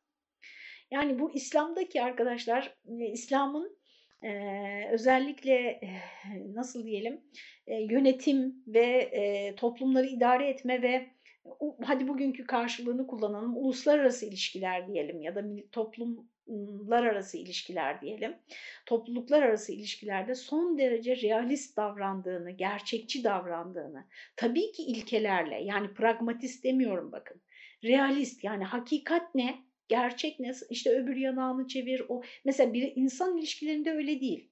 [0.91, 2.75] Yani bu İslam'daki arkadaşlar
[3.13, 3.78] İslam'ın
[4.23, 5.82] e, özellikle
[6.54, 7.21] nasıl diyelim
[7.67, 11.14] e, yönetim ve e, toplumları idare etme ve
[11.84, 18.36] hadi bugünkü karşılığını kullanalım uluslararası ilişkiler diyelim ya da toplumlar arası ilişkiler diyelim.
[18.86, 24.05] Topluluklar arası ilişkilerde son derece realist davrandığını, gerçekçi davrandığını,
[24.36, 27.41] tabii ki ilkelerle yani pragmatist demiyorum bakın.
[27.84, 29.55] Realist yani hakikat ne,
[29.88, 32.21] gerçek ne, işte öbür yanağını çevir o.
[32.45, 34.49] Mesela bir insan ilişkilerinde öyle değil.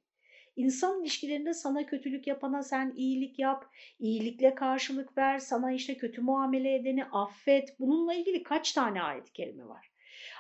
[0.56, 3.66] İnsan ilişkilerinde sana kötülük yapana sen iyilik yap,
[4.00, 7.80] iyilikle karşılık ver, sana işte kötü muamele edeni affet.
[7.80, 9.92] Bununla ilgili kaç tane ayet kelime var.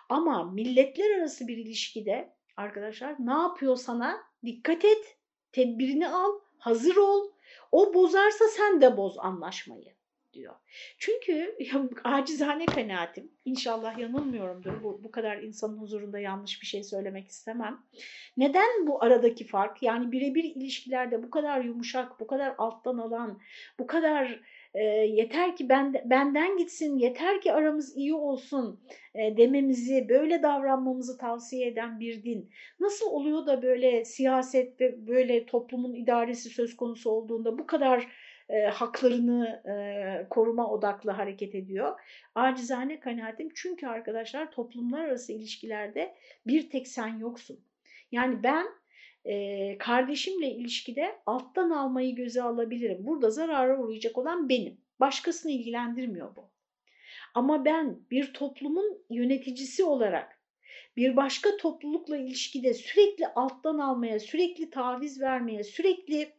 [0.10, 4.24] Ama milletler arası bir ilişkide arkadaşlar ne yapıyor sana?
[4.46, 5.18] Dikkat et,
[5.52, 7.32] tedbirini al, hazır ol.
[7.72, 9.96] O bozarsa sen de boz anlaşmayı
[10.34, 10.56] diyor.
[10.98, 11.58] Çünkü
[12.04, 17.80] acizane kanaatim, inşallah yanılmıyorumdur, bu, bu kadar insanın huzurunda yanlış bir şey söylemek istemem.
[18.38, 19.84] Neden bu aradaki fark?
[19.84, 23.40] Yani birebir ilişkilerde bu kadar yumuşak, bu kadar alttan alan,
[23.80, 24.40] bu kadar
[24.74, 28.80] e, yeter ki ben, benden gitsin, yeter ki aramız iyi olsun
[29.16, 32.50] e, dememizi, böyle davranmamızı tavsiye eden bir din.
[32.80, 38.08] Nasıl oluyor da böyle siyaset ve böyle toplumun idaresi söz konusu olduğunda bu kadar
[38.50, 42.00] e, haklarını e, koruma odaklı hareket ediyor.
[42.36, 46.16] Acizane kanaatim çünkü arkadaşlar toplumlar arası ilişkilerde
[46.48, 47.60] bir tek sen yoksun.
[48.12, 48.66] Yani ben
[49.26, 52.98] e, kardeşimle ilişkide alttan almayı göze alabilirim.
[53.00, 54.78] Burada zarara uğrayacak olan benim.
[55.00, 56.52] Başkasını ilgilendirmiyor bu.
[57.34, 60.40] Ama ben bir toplumun yöneticisi olarak
[60.98, 66.34] bir başka toplulukla ilişkide sürekli alttan almaya, sürekli taviz vermeye, sürekli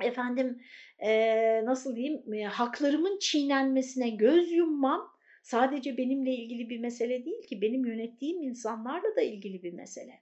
[0.00, 0.60] efendim
[0.98, 7.60] e, nasıl diyeyim e, haklarımın çiğnenmesine göz yummam sadece benimle ilgili bir mesele değil ki
[7.60, 10.20] benim yönettiğim insanlarla da ilgili bir mesele.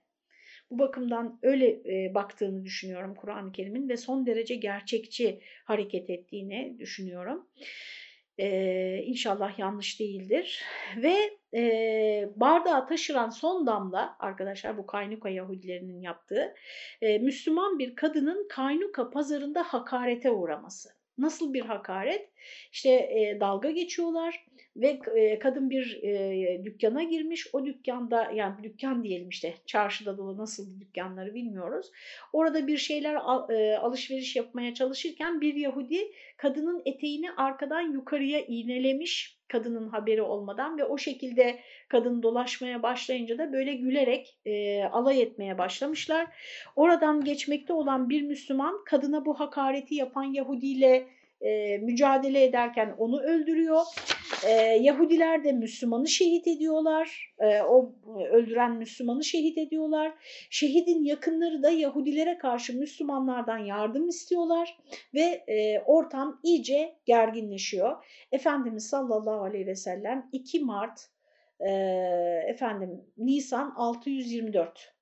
[0.71, 7.47] Bu bakımdan öyle e, baktığını düşünüyorum Kur'an-ı Kerim'in ve son derece gerçekçi hareket ettiğini düşünüyorum.
[8.39, 10.63] Ee, inşallah yanlış değildir.
[10.97, 11.15] Ve
[11.53, 16.53] e, bardağı taşıran son damla arkadaşlar bu Kaynuka Yahudilerinin yaptığı
[17.01, 20.89] e, Müslüman bir kadının Kaynuka pazarında hakarete uğraması.
[21.17, 22.29] Nasıl bir hakaret?
[22.71, 24.45] İşte e, dalga geçiyorlar
[24.75, 27.47] ve e, kadın bir e, dükkana girmiş.
[27.53, 31.91] O dükkanda yani dükkan diyelim işte çarşıda dolu nasıl dükkanları bilmiyoruz.
[32.33, 39.37] Orada bir şeyler al, e, alışveriş yapmaya çalışırken bir Yahudi kadının eteğini arkadan yukarıya iğnelemiş
[39.47, 45.57] kadının haberi olmadan ve o şekilde kadın dolaşmaya başlayınca da böyle gülerek e, alay etmeye
[45.57, 46.27] başlamışlar.
[46.75, 51.07] Oradan geçmekte olan bir Müslüman kadına bu hakareti yapan Yahudi ile
[51.41, 53.81] e, mücadele ederken onu öldürüyor.
[54.45, 57.33] E, Yahudiler de Müslümanı şehit ediyorlar.
[57.39, 57.95] E, o
[58.31, 60.13] öldüren Müslümanı şehit ediyorlar.
[60.49, 64.77] Şehidin yakınları da Yahudilere karşı Müslümanlardan yardım istiyorlar
[65.13, 68.05] ve e, ortam iyice gerginleşiyor.
[68.31, 70.99] Efendimiz sallallahu aleyhi ve sellem 2 Mart
[71.59, 71.69] e,
[72.47, 74.96] efendim Nisan 624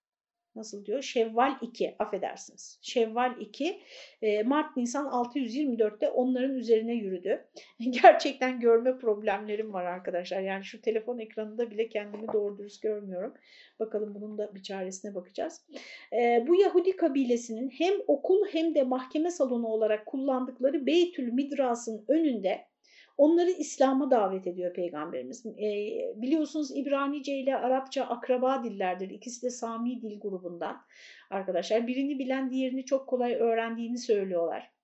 [0.56, 1.02] nasıl diyor?
[1.02, 2.80] Şevval 2 affedersiniz.
[2.82, 3.80] Şevval 2
[4.22, 7.46] e, Mart Nisan 624'te onların üzerine yürüdü.
[7.80, 10.42] Gerçekten görme problemlerim var arkadaşlar.
[10.42, 13.34] Yani şu telefon ekranında bile kendimi doğru dürüst görmüyorum.
[13.80, 15.66] Bakalım bunun da bir çaresine bakacağız.
[16.14, 22.66] E, bu Yahudi kabilesinin hem okul hem de mahkeme salonu olarak kullandıkları Beytül Midras'ın önünde
[23.18, 25.46] Onları İslam'a davet ediyor Peygamberimiz.
[25.46, 25.70] E,
[26.16, 29.10] biliyorsunuz İbranice ile Arapça akraba dillerdir.
[29.10, 30.82] İkisi de Sami dil grubundan
[31.30, 31.88] arkadaşlar.
[31.88, 34.75] Birini bilen diğerini çok kolay öğrendiğini söylüyorlar.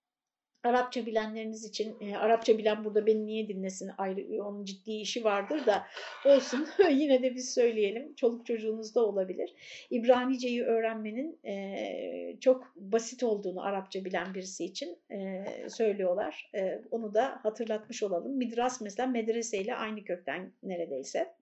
[0.64, 5.66] Arapça bilenleriniz için, e, Arapça bilen burada beni niye dinlesin ayrı onun ciddi işi vardır
[5.66, 5.84] da
[6.26, 8.16] olsun yine de biz söyleyelim.
[8.16, 9.54] Çoluk çocuğunuz da olabilir.
[9.90, 16.50] İbranice'yi öğrenmenin e, çok basit olduğunu Arapça bilen birisi için e, söylüyorlar.
[16.56, 18.38] E, onu da hatırlatmış olalım.
[18.38, 21.34] Midras mesela medreseyle aynı kökten neredeyse.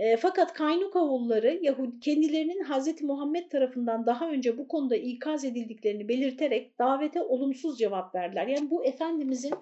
[0.00, 3.02] E, fakat Kaynukavulları Yahudi kendilerinin Hz.
[3.02, 8.46] Muhammed tarafından daha önce bu konuda ikaz edildiklerini belirterek davete olumsuz cevap verdiler.
[8.46, 9.54] Yani bu Efendimizin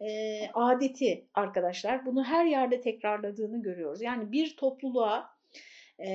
[0.00, 0.08] e,
[0.54, 2.06] adeti arkadaşlar.
[2.06, 4.02] Bunu her yerde tekrarladığını görüyoruz.
[4.02, 5.30] Yani bir topluluğa
[5.98, 6.08] e,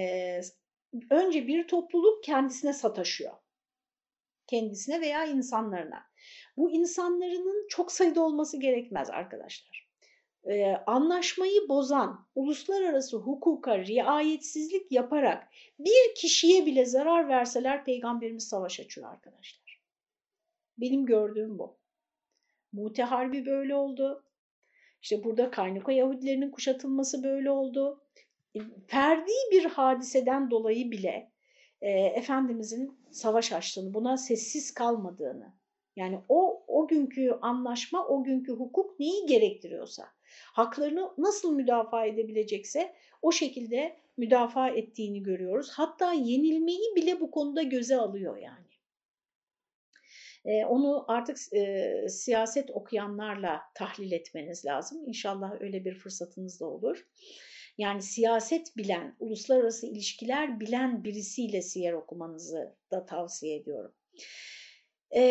[1.10, 3.34] önce bir topluluk kendisine sataşıyor.
[4.48, 6.04] Kendisine veya insanlarına.
[6.58, 9.88] Bu insanların çok sayıda olması gerekmez arkadaşlar
[10.45, 15.47] e, anlaşmayı bozan, uluslararası hukuka riayetsizlik yaparak
[15.80, 19.82] bir kişiye bile zarar verseler peygamberimiz savaş açıyor arkadaşlar.
[20.78, 21.78] Benim gördüğüm bu.
[22.71, 24.23] Mute Harbi böyle oldu.
[25.02, 28.02] İşte burada Kaynuka Yahudilerinin kuşatılması böyle oldu.
[28.56, 31.32] E, ferdi bir hadiseden dolayı bile
[31.82, 35.54] e, Efendimizin savaş açtığını, buna sessiz kalmadığını,
[35.95, 40.08] yani o, o günkü anlaşma, o günkü hukuk neyi gerektiriyorsa,
[40.54, 45.70] haklarını nasıl müdafaa edebilecekse o şekilde müdafaa ettiğini görüyoruz.
[45.72, 48.65] Hatta yenilmeyi bile bu konuda göze alıyor yani.
[50.46, 55.04] Ee, onu artık e, siyaset okuyanlarla tahlil etmeniz lazım.
[55.08, 57.08] İnşallah öyle bir fırsatınız da olur.
[57.78, 63.94] Yani siyaset bilen, uluslararası ilişkiler bilen birisiyle siyer okumanızı da tavsiye ediyorum
[65.15, 65.22] e,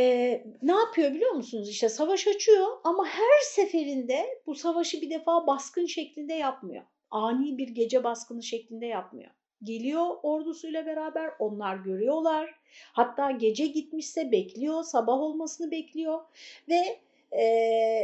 [0.63, 1.69] ne yapıyor biliyor musunuz?
[1.69, 6.85] İşte savaş açıyor ama her seferinde bu savaşı bir defa baskın şeklinde yapmıyor.
[7.11, 9.31] Ani bir gece baskını şeklinde yapmıyor.
[9.63, 12.55] Geliyor ordusuyla beraber onlar görüyorlar.
[12.93, 16.21] Hatta gece gitmişse bekliyor, sabah olmasını bekliyor
[16.69, 17.01] ve
[17.33, 17.45] e,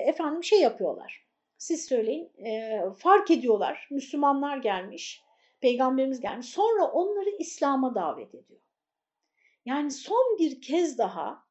[0.06, 1.24] efendim şey yapıyorlar.
[1.58, 5.22] Siz söyleyin e, fark ediyorlar Müslümanlar gelmiş,
[5.60, 6.46] peygamberimiz gelmiş.
[6.46, 8.60] Sonra onları İslam'a davet ediyor.
[9.64, 11.43] Yani son bir kez daha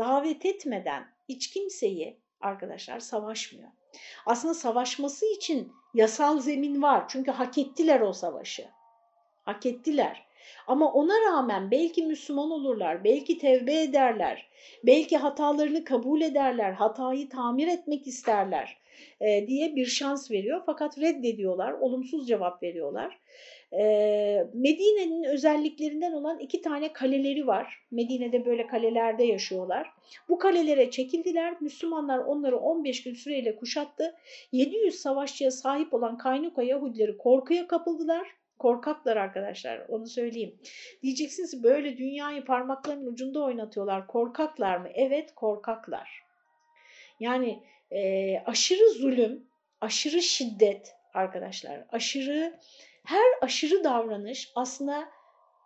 [0.00, 3.70] davet etmeden hiç kimseyi arkadaşlar savaşmıyor.
[4.26, 7.04] Aslında savaşması için yasal zemin var.
[7.08, 8.64] Çünkü hak ettiler o savaşı.
[9.42, 10.26] Hak ettiler.
[10.66, 14.48] Ama ona rağmen belki Müslüman olurlar, belki tevbe ederler,
[14.84, 18.80] belki hatalarını kabul ederler, hatayı tamir etmek isterler
[19.20, 20.62] e, diye bir şans veriyor.
[20.66, 23.18] Fakat reddediyorlar, olumsuz cevap veriyorlar.
[24.54, 27.86] Medine'nin özelliklerinden olan iki tane kaleleri var.
[27.90, 29.90] Medine'de böyle kalelerde yaşıyorlar.
[30.28, 31.56] Bu kalelere çekildiler.
[31.60, 34.16] Müslümanlar onları 15 gün süreyle kuşattı.
[34.52, 38.28] 700 savaşçıya sahip olan Kaynuka Yahudileri korkuya kapıldılar.
[38.58, 40.58] Korkaklar arkadaşlar onu söyleyeyim.
[41.02, 44.06] Diyeceksiniz böyle dünyayı parmaklarının ucunda oynatıyorlar.
[44.06, 44.88] Korkaklar mı?
[44.94, 46.22] Evet korkaklar.
[47.20, 49.46] Yani e, aşırı zulüm,
[49.80, 52.58] aşırı şiddet arkadaşlar, aşırı
[53.04, 55.08] her aşırı davranış aslında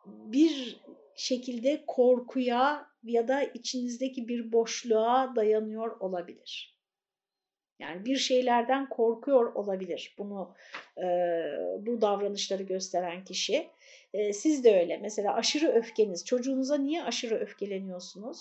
[0.07, 0.81] bir
[1.17, 6.75] şekilde korkuya ya da içinizdeki bir boşluğa dayanıyor olabilir.
[7.79, 10.55] Yani bir şeylerden korkuyor olabilir bunu
[10.99, 11.07] e,
[11.87, 13.71] bu davranışları gösteren kişi.
[14.13, 14.97] E, siz de öyle.
[14.97, 16.25] Mesela aşırı öfkeniz.
[16.25, 18.39] Çocuğunuza niye aşırı öfkeleniyorsunuz?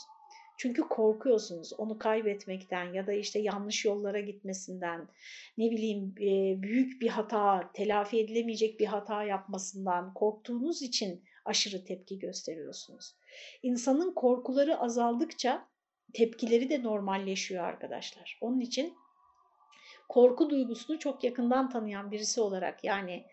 [0.64, 5.08] Çünkü korkuyorsunuz onu kaybetmekten ya da işte yanlış yollara gitmesinden,
[5.58, 6.16] ne bileyim
[6.62, 13.16] büyük bir hata, telafi edilemeyecek bir hata yapmasından korktuğunuz için aşırı tepki gösteriyorsunuz.
[13.64, 15.68] İnsanın korkuları azaldıkça
[16.14, 18.38] tepkileri de normalleşiyor arkadaşlar.
[18.42, 18.94] Onun için
[20.10, 23.26] korku duygusunu çok yakından tanıyan birisi olarak yani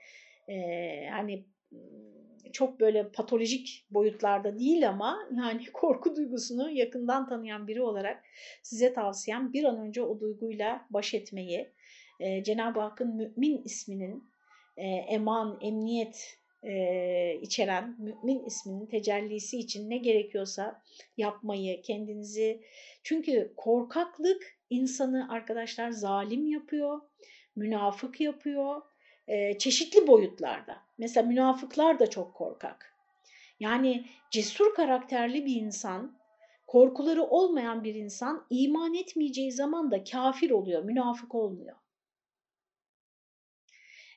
[0.48, 0.56] e,
[1.10, 1.44] hani
[2.52, 8.24] çok böyle patolojik boyutlarda değil ama yani korku duygusunu yakından tanıyan biri olarak
[8.62, 11.72] size tavsiyem bir an önce o duyguyla baş etmeyi,
[12.20, 14.24] e, Cenab-ı Hakk'ın mümin isminin
[14.76, 20.82] e, eman, emniyet e, içeren mümin isminin tecellisi için ne gerekiyorsa
[21.16, 22.60] yapmayı, kendinizi...
[23.02, 27.00] Çünkü korkaklık insanı arkadaşlar zalim yapıyor,
[27.56, 28.82] münafık yapıyor,
[29.28, 30.76] e, çeşitli boyutlarda.
[31.00, 32.96] Mesela münafıklar da çok korkak.
[33.60, 36.18] Yani cesur karakterli bir insan,
[36.66, 41.76] korkuları olmayan bir insan iman etmeyeceği zaman da kafir oluyor, münafık olmuyor.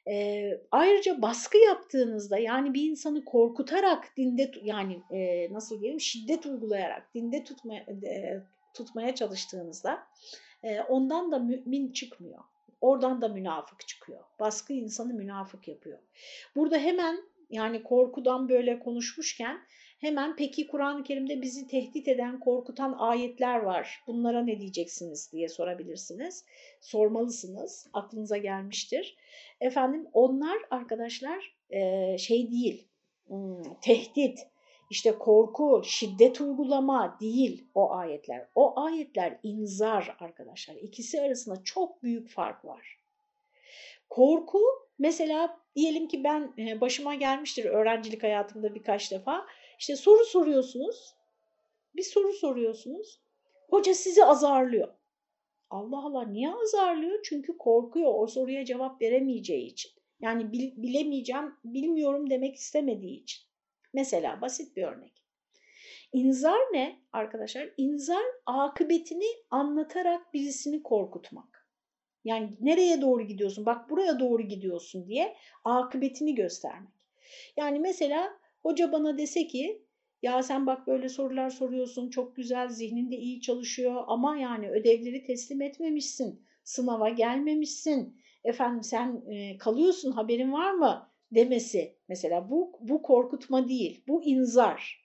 [0.07, 7.13] E, ayrıca baskı yaptığınızda yani bir insanı korkutarak dinde yani e, nasıl diyelim şiddet uygulayarak
[7.15, 8.41] dinde tutmaya, e,
[8.73, 10.07] tutmaya çalıştığınızda
[10.63, 12.43] e, ondan da mümin çıkmıyor.
[12.83, 14.19] Oradan da münafık çıkıyor.
[14.39, 15.99] Baskı insanı münafık yapıyor.
[16.55, 17.17] Burada hemen
[17.49, 19.59] yani korkudan böyle konuşmuşken
[19.99, 24.03] hemen peki Kur'an-ı Kerim'de bizi tehdit eden, korkutan ayetler var.
[24.07, 26.45] Bunlara ne diyeceksiniz diye sorabilirsiniz.
[26.81, 27.87] Sormalısınız.
[27.93, 29.17] Aklınıza gelmiştir.
[29.61, 31.55] Efendim onlar arkadaşlar
[32.17, 32.87] şey değil,
[33.27, 34.39] hmm, tehdit,
[34.89, 38.47] işte korku, şiddet uygulama değil o ayetler.
[38.55, 40.75] O ayetler inzar arkadaşlar.
[40.75, 42.99] İkisi arasında çok büyük fark var.
[44.09, 44.59] Korku
[44.99, 49.45] mesela diyelim ki ben e, başıma gelmiştir öğrencilik hayatımda birkaç defa.
[49.79, 51.15] İşte soru soruyorsunuz.
[51.95, 53.19] Bir soru soruyorsunuz.
[53.69, 54.93] Hoca sizi azarlıyor.
[55.69, 57.19] Allah Allah niye azarlıyor?
[57.23, 59.91] Çünkü korkuyor o soruya cevap veremeyeceği için.
[60.19, 63.43] Yani bilemeyeceğim, bilmiyorum demek istemediği için.
[63.93, 65.23] Mesela basit bir örnek.
[66.13, 67.69] İnzar ne arkadaşlar?
[67.77, 71.67] İnzar akıbetini anlatarak birisini korkutmak.
[72.25, 73.65] Yani nereye doğru gidiyorsun?
[73.65, 76.93] Bak buraya doğru gidiyorsun diye akıbetini göstermek.
[77.57, 79.85] Yani mesela hoca bana dese ki
[80.21, 85.61] ya sen bak böyle sorular soruyorsun çok güzel zihninde iyi çalışıyor ama yani ödevleri teslim
[85.61, 86.45] etmemişsin.
[86.63, 88.21] Sınava gelmemişsin.
[88.43, 89.23] Efendim sen
[89.57, 91.12] kalıyorsun haberin var mı?
[91.35, 95.03] Demesi mesela bu, bu korkutma değil, bu inzar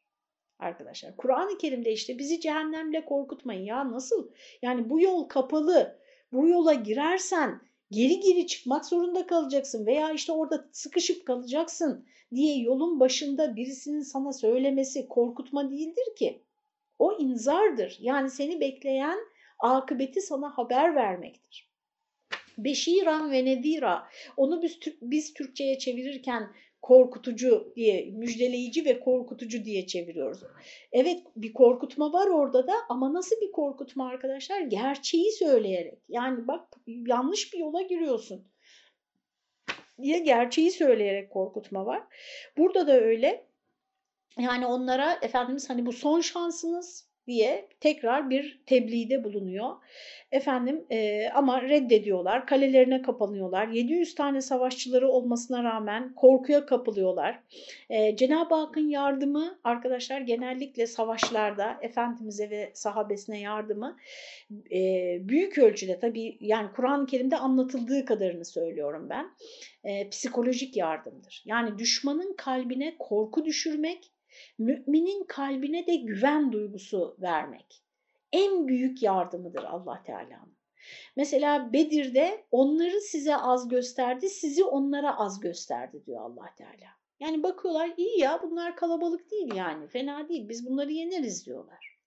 [0.58, 1.16] arkadaşlar.
[1.16, 4.30] Kur'an-ı Kerim'de işte bizi cehennemle korkutmayın ya nasıl?
[4.62, 5.98] Yani bu yol kapalı,
[6.32, 7.60] bu yola girersen
[7.90, 14.32] geri geri çıkmak zorunda kalacaksın veya işte orada sıkışıp kalacaksın diye yolun başında birisinin sana
[14.32, 16.42] söylemesi korkutma değildir ki.
[16.98, 17.98] O inzardır.
[18.00, 19.18] Yani seni bekleyen
[19.58, 21.67] akıbeti sana haber vermektir.
[22.58, 26.50] Beşiran ve Nedira onu biz, biz Türkçe'ye çevirirken
[26.82, 30.40] korkutucu diye, müjdeleyici ve korkutucu diye çeviriyoruz.
[30.92, 34.60] Evet bir korkutma var orada da ama nasıl bir korkutma arkadaşlar?
[34.60, 35.98] Gerçeği söyleyerek.
[36.08, 38.44] Yani bak yanlış bir yola giriyorsun
[40.02, 42.02] diye gerçeği söyleyerek korkutma var.
[42.56, 43.48] Burada da öyle.
[44.38, 49.76] Yani onlara Efendimiz hani bu son şansınız diye tekrar bir tebliğde bulunuyor.
[50.32, 53.68] Efendim e, ama reddediyorlar, kalelerine kapanıyorlar.
[53.68, 57.40] 700 tane savaşçıları olmasına rağmen korkuya kapılıyorlar.
[57.90, 63.96] E, Cenab-ı Hakk'ın yardımı arkadaşlar genellikle savaşlarda Efendimiz'e ve sahabesine yardımı
[64.72, 64.80] e,
[65.28, 69.26] büyük ölçüde tabii yani Kur'an-ı Kerim'de anlatıldığı kadarını söylüyorum ben.
[69.84, 71.42] E, psikolojik yardımdır.
[71.46, 74.10] Yani düşmanın kalbine korku düşürmek,
[74.58, 77.82] müminin kalbine de güven duygusu vermek
[78.32, 80.58] en büyük yardımıdır Allah Teala'nın.
[81.16, 86.98] Mesela Bedir'de onları size az gösterdi, sizi onlara az gösterdi diyor Allah Teala.
[87.20, 91.98] Yani bakıyorlar iyi ya bunlar kalabalık değil yani fena değil biz bunları yeneriz diyorlar.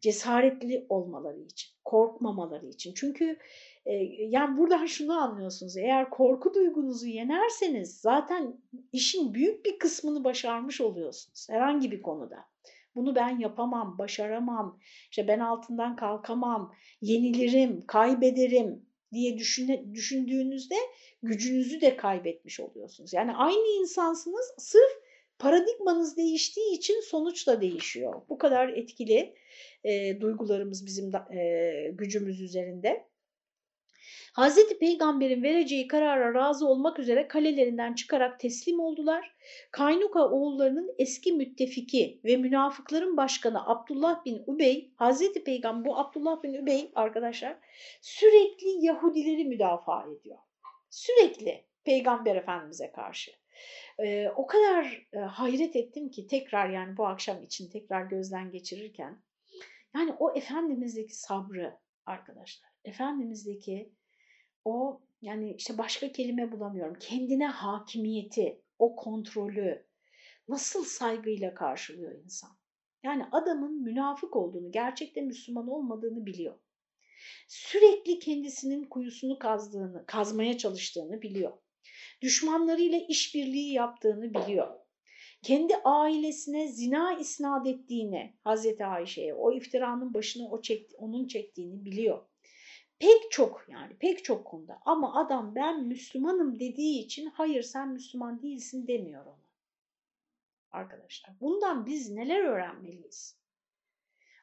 [0.00, 2.94] Cesaretli olmaları için, korkmamaları için.
[2.94, 3.38] Çünkü
[4.28, 8.60] yani buradan şunu anlıyorsunuz eğer korku duygunuzu yenerseniz zaten
[8.92, 12.36] işin büyük bir kısmını başarmış oluyorsunuz herhangi bir konuda.
[12.94, 14.78] Bunu ben yapamam, başaramam,
[15.10, 20.74] işte ben altından kalkamam, yenilirim, kaybederim diye düşüne, düşündüğünüzde
[21.22, 23.12] gücünüzü de kaybetmiş oluyorsunuz.
[23.12, 25.02] Yani aynı insansınız sırf
[25.38, 28.22] paradigmanız değiştiği için sonuç da değişiyor.
[28.28, 29.34] Bu kadar etkili
[29.84, 33.11] e, duygularımız bizim e, gücümüz üzerinde.
[34.32, 39.34] Hazreti Peygamber'in vereceği karara razı olmak üzere kalelerinden çıkarak teslim oldular.
[39.70, 46.54] Kaynuka oğullarının eski müttefiki ve münafıkların başkanı Abdullah bin Übey, Hazreti Peygamber bu Abdullah bin
[46.54, 47.56] Übey arkadaşlar
[48.00, 50.38] sürekli Yahudileri müdafaa ediyor.
[50.90, 53.30] Sürekli Peygamber Efendimiz'e karşı.
[53.98, 59.22] Ee, o kadar e, hayret ettim ki tekrar yani bu akşam için tekrar gözden geçirirken
[59.94, 63.92] yani o Efendimiz'deki sabrı arkadaşlar, Efendimiz'deki
[64.64, 66.94] o yani işte başka kelime bulamıyorum.
[67.00, 69.86] Kendine hakimiyeti, o kontrolü
[70.48, 72.50] nasıl saygıyla karşılıyor insan?
[73.02, 76.58] Yani adamın münafık olduğunu, gerçekte Müslüman olmadığını biliyor.
[77.48, 81.52] Sürekli kendisinin kuyusunu kazdığını, kazmaya çalıştığını biliyor.
[82.22, 84.82] Düşmanlarıyla işbirliği yaptığını biliyor.
[85.42, 92.26] Kendi ailesine zina isnat ettiğini Hazreti Ayşe'ye, o iftiranın başını o çekti, onun çektiğini biliyor.
[93.02, 98.42] Pek çok yani pek çok konuda ama adam ben Müslümanım dediği için hayır sen Müslüman
[98.42, 99.42] değilsin demiyor ona.
[100.70, 103.36] Arkadaşlar bundan biz neler öğrenmeliyiz?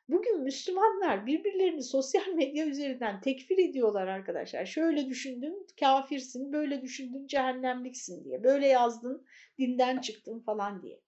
[0.10, 4.66] Bugün Müslümanlar birbirlerini sosyal medya üzerinden tekfir ediyorlar arkadaşlar.
[4.66, 8.44] Şöyle düşündün kafirsin, böyle düşündün cehennemliksin diye.
[8.44, 9.26] Böyle yazdın
[9.58, 11.02] dinden çıktın falan diye.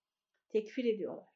[0.50, 1.30] Tekfir ediyorlar.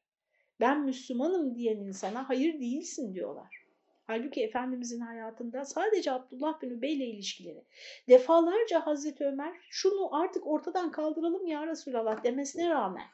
[0.60, 3.65] Ben Müslümanım diyen insana hayır değilsin diyorlar.
[4.06, 7.64] Halbuki Efendimizin hayatında sadece Abdullah bin Übey ile ilişkileri.
[8.08, 13.06] Defalarca Hazreti Ömer şunu artık ortadan kaldıralım ya Resulallah demesine rağmen.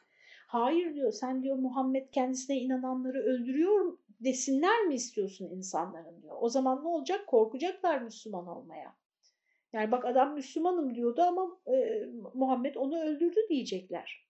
[0.47, 6.35] Hayır diyor sen diyor Muhammed kendisine inananları öldürüyor desinler mi istiyorsun insanların diyor.
[6.39, 7.27] O zaman ne olacak?
[7.27, 8.95] Korkacaklar Müslüman olmaya.
[9.73, 14.23] Yani bak adam Müslümanım diyordu ama e, Muhammed onu öldürdü diyecekler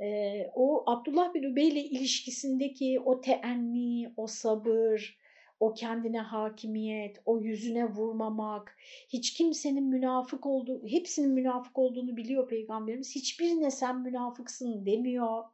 [0.00, 5.18] e, o Abdullah bin Übey ile ilişkisindeki o teenni, o sabır,
[5.60, 8.76] o kendine hakimiyet, o yüzüne vurmamak,
[9.08, 13.14] hiç kimsenin münafık olduğu, hepsinin münafık olduğunu biliyor Peygamberimiz.
[13.14, 15.44] Hiçbirine sen münafıksın demiyor.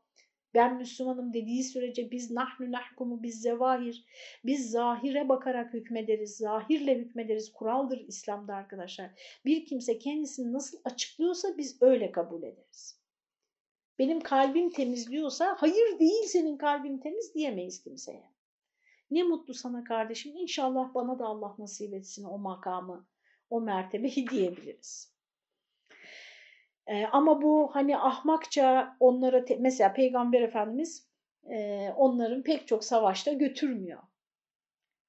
[0.55, 4.05] Ben Müslümanım dediği sürece biz nahnu nahkumu biz zevahir,
[4.45, 7.53] biz zahire bakarak hükmederiz, zahirle hükmederiz.
[7.53, 9.11] Kuraldır İslam'da arkadaşlar.
[9.45, 13.00] Bir kimse kendisini nasıl açıklıyorsa biz öyle kabul ederiz
[14.01, 18.31] benim kalbim temiz diyorsa hayır değil senin kalbin temiz diyemeyiz kimseye.
[19.11, 23.07] Ne mutlu sana kardeşim İnşallah bana da Allah nasip etsin o makamı,
[23.51, 25.15] o mertebeyi diyebiliriz.
[26.87, 31.09] Ee, ama bu hani ahmakça onlara mesela Peygamber Efendimiz
[31.51, 34.03] e, onların pek çok savaşta götürmüyor.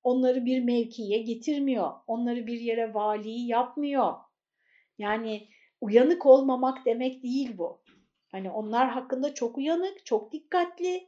[0.04, 1.92] Onları bir mevkiye getirmiyor.
[2.08, 4.14] Onları bir yere vali yapmıyor.
[4.98, 5.48] Yani
[5.82, 7.82] uyanık olmamak demek değil bu.
[8.32, 11.07] Hani onlar hakkında çok uyanık, çok dikkatli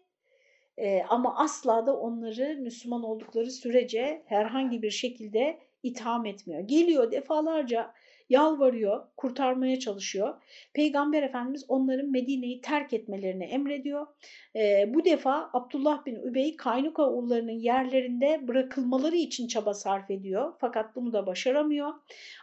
[0.77, 6.61] e, ama asla da onları Müslüman oldukları sürece herhangi bir şekilde itham etmiyor.
[6.61, 7.93] Geliyor defalarca
[8.29, 10.41] yalvarıyor, kurtarmaya çalışıyor.
[10.73, 14.07] Peygamber Efendimiz onların Medine'yi terk etmelerini emrediyor.
[14.55, 20.53] E, bu defa Abdullah bin Übey Kaynuka oğullarının yerlerinde bırakılmaları için çaba sarf ediyor.
[20.59, 21.93] Fakat bunu da başaramıyor.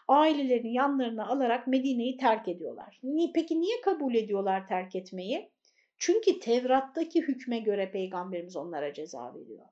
[0.09, 3.01] Ailelerini yanlarına alarak Medine'yi terk ediyorlar.
[3.35, 5.51] Peki niye kabul ediyorlar terk etmeyi?
[5.99, 9.67] Çünkü Tevrat'taki hükme göre Peygamberimiz onlara ceza veriyor.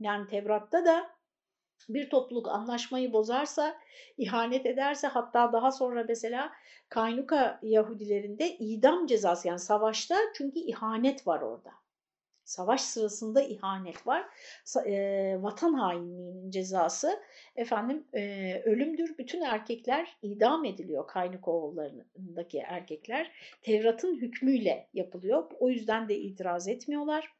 [0.00, 1.10] Yani Tevrat'ta da
[1.88, 3.76] bir topluluk anlaşmayı bozarsa,
[4.18, 6.52] ihanet ederse hatta daha sonra mesela
[6.88, 11.70] Kaynuka Yahudilerinde idam cezası yani savaşta çünkü ihanet var orada.
[12.44, 14.24] Savaş sırasında ihanet var.
[14.86, 17.20] E, vatan hainliğinin cezası
[17.56, 19.18] efendim e, ölümdür.
[19.18, 23.32] Bütün erkekler idam ediliyor Kaynıkoğullarındaki erkekler.
[23.62, 25.50] Tevrat'ın hükmüyle yapılıyor.
[25.60, 27.32] O yüzden de itiraz etmiyorlar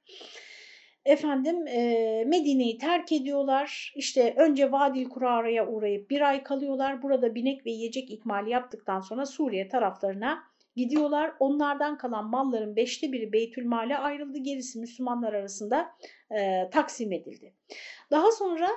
[1.04, 3.92] efendim e, Medine'yi terk ediyorlar.
[3.96, 7.02] İşte önce Vadil Kurara'ya uğrayıp bir ay kalıyorlar.
[7.02, 10.42] Burada binek ve yiyecek ikmali yaptıktan sonra Suriye taraflarına
[10.76, 11.32] gidiyorlar.
[11.40, 14.38] Onlardan kalan malların beşte biri Beytülmal'e ayrıldı.
[14.38, 15.90] Gerisi Müslümanlar arasında
[16.30, 17.54] e, taksim edildi.
[18.10, 18.68] Daha sonra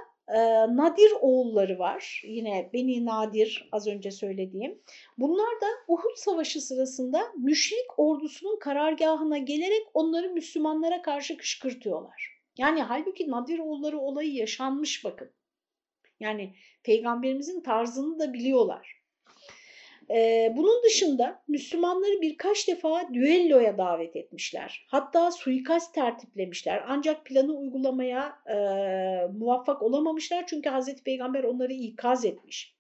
[0.70, 2.22] Nadir oğulları var.
[2.26, 4.82] Yine Beni Nadir az önce söylediğim.
[5.18, 12.40] Bunlar da Uhud Savaşı sırasında müşrik ordusunun karargahına gelerek onları Müslümanlara karşı kışkırtıyorlar.
[12.58, 15.32] Yani halbuki Nadir oğulları olayı yaşanmış bakın.
[16.20, 19.03] Yani peygamberimizin tarzını da biliyorlar.
[20.10, 24.86] Ee, bunun dışında Müslümanları birkaç defa düelloya davet etmişler.
[24.90, 26.84] Hatta suikast tertiplemişler.
[26.88, 28.56] Ancak planı uygulamaya e,
[29.38, 32.76] muvaffak olamamışlar çünkü Hazreti Peygamber onları ikaz etmiş.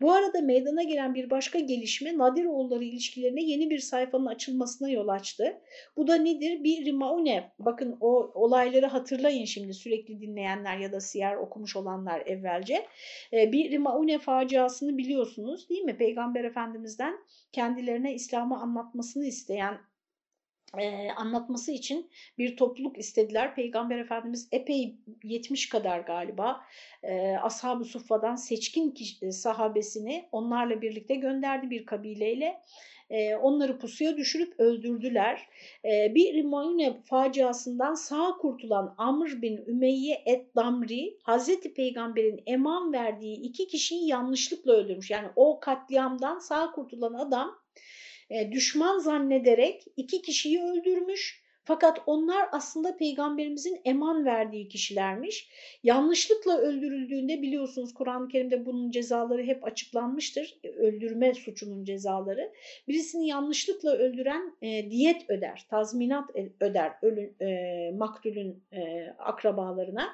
[0.00, 5.60] Bu arada meydana gelen bir başka gelişme Nadiroğulları ilişkilerine yeni bir sayfanın açılmasına yol açtı.
[5.96, 6.64] Bu da nedir?
[6.64, 7.52] Bir Rimaune.
[7.58, 12.86] Bakın o olayları hatırlayın şimdi sürekli dinleyenler ya da siyer okumuş olanlar evvelce.
[13.32, 15.96] Ee, bir Rimaune faciasını biliyorsunuz değil mi?
[15.96, 17.14] Peygamber Efendimiz'den
[17.52, 19.78] kendilerine İslam'ı anlatmasını isteyen
[21.16, 23.54] anlatması için bir topluluk istediler.
[23.54, 26.60] Peygamber Efendimiz epey 70 kadar galiba
[27.02, 28.94] e, Ashab-ı Suffa'dan seçkin
[29.30, 32.62] sahabesini onlarla birlikte gönderdi bir kabileyle.
[33.42, 35.48] Onları pusuya düşürüp öldürdüler.
[35.84, 44.08] Bir Rimayune faciasından sağ kurtulan Amr bin Ümeyye et-Damri Hazreti Peygamber'in eman verdiği iki kişiyi
[44.08, 45.10] yanlışlıkla öldürmüş.
[45.10, 47.58] Yani o katliamdan sağ kurtulan adam
[48.52, 55.48] düşman zannederek iki kişiyi öldürmüş fakat onlar aslında peygamberimizin eman verdiği kişilermiş.
[55.82, 60.58] Yanlışlıkla öldürüldüğünde biliyorsunuz Kur'an-ı Kerim'de bunun cezaları hep açıklanmıştır.
[60.76, 62.52] Öldürme suçunun cezaları.
[62.88, 70.08] Birisini yanlışlıkla öldüren e, diyet öder, tazminat e, öder ölün, e, maktulün e, akrabalarına.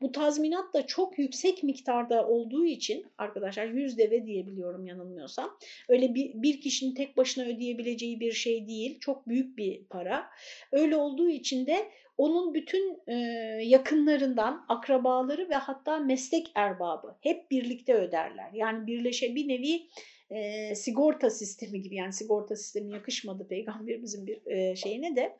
[0.00, 5.58] Bu tazminat da çok yüksek miktarda olduğu için arkadaşlar yüz deve diyebiliyorum yanılmıyorsam.
[5.88, 8.98] Öyle bir, bir kişinin tek başına ödeyebileceği bir şey değil.
[9.00, 10.26] Çok büyük bir para.
[10.72, 11.88] Öyle olduğu için de
[12.18, 13.14] onun bütün e,
[13.62, 18.50] yakınlarından, akrabaları ve hatta meslek erbabı hep birlikte öderler.
[18.52, 19.82] Yani birleşe bir nevi
[20.30, 25.38] e, sigorta sistemi gibi yani sigorta sistemi yakışmadı peygamberimizin bir e, şeyine de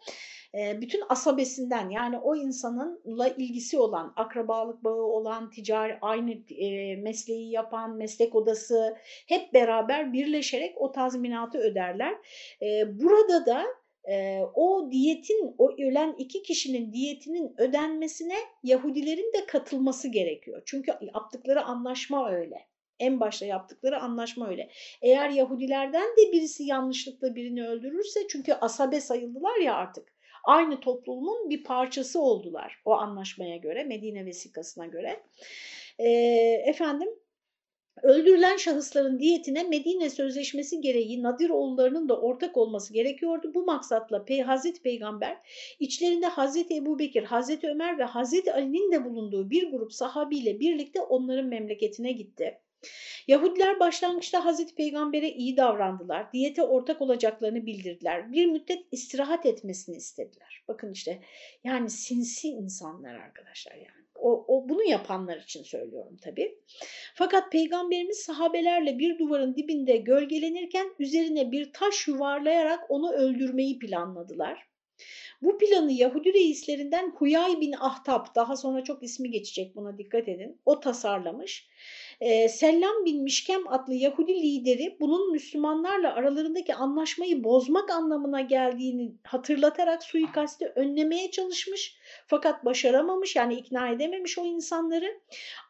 [0.54, 7.50] e, bütün asabesinden yani o insanınla ilgisi olan, akrabalık bağı olan, ticari aynı e, mesleği
[7.50, 8.96] yapan, meslek odası
[9.28, 12.14] hep beraber birleşerek o tazminatı öderler.
[12.62, 13.64] E, burada da
[14.54, 20.62] o diyetin, o ölen iki kişinin diyetinin ödenmesine Yahudilerin de katılması gerekiyor.
[20.66, 22.68] Çünkü yaptıkları anlaşma öyle.
[22.98, 24.70] En başta yaptıkları anlaşma öyle.
[25.02, 30.12] Eğer Yahudilerden de birisi yanlışlıkla birini öldürürse çünkü asabe sayıldılar ya artık.
[30.44, 35.22] Aynı toplumun bir parçası oldular o anlaşmaya göre, Medine vesikasına göre.
[35.98, 36.08] E,
[36.66, 37.08] efendim
[38.02, 43.54] Öldürülen şahısların diyetine Medine Sözleşmesi gereği Nadiroğullarının da ortak olması gerekiyordu.
[43.54, 45.36] Bu maksatla Pey Hazreti Peygamber
[45.80, 51.00] içlerinde Hazreti Ebu Bekir, Hazreti Ömer ve Hazreti Ali'nin de bulunduğu bir grup sahabiyle birlikte
[51.00, 52.58] onların memleketine gitti.
[53.28, 56.32] Yahudiler başlangıçta Hazreti Peygamber'e iyi davrandılar.
[56.32, 58.32] Diyete ortak olacaklarını bildirdiler.
[58.32, 60.64] Bir müddet istirahat etmesini istediler.
[60.68, 61.22] Bakın işte
[61.64, 63.97] yani sinsi insanlar arkadaşlar yani.
[64.20, 66.58] O, o bunu yapanlar için söylüyorum tabii.
[67.14, 74.68] Fakat peygamberimiz sahabelerle bir duvarın dibinde gölgelenirken üzerine bir taş yuvarlayarak onu öldürmeyi planladılar.
[75.42, 80.60] Bu planı Yahudi reislerinden Huyay bin Ahtab, daha sonra çok ismi geçecek buna dikkat edin,
[80.66, 81.68] o tasarlamış
[82.20, 90.02] e, Sellam bin Mişkem adlı Yahudi lideri bunun Müslümanlarla aralarındaki anlaşmayı bozmak anlamına geldiğini hatırlatarak
[90.02, 91.96] suikasti önlemeye çalışmış
[92.26, 95.20] fakat başaramamış yani ikna edememiş o insanları.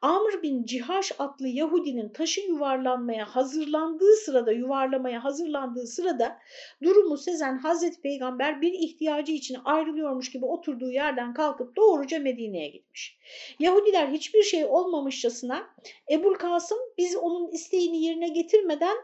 [0.03, 6.38] Amr bin Cihaş adlı Yahudinin taşı yuvarlanmaya hazırlandığı sırada yuvarlamaya hazırlandığı sırada
[6.82, 13.18] durumu sezen Hazreti Peygamber bir ihtiyacı için ayrılıyormuş gibi oturduğu yerden kalkıp doğruca Medine'ye gitmiş.
[13.59, 15.66] Yahudiler hiçbir şey olmamışçasına
[16.11, 18.97] Ebul Kasım biz onun isteğini yerine getirmeden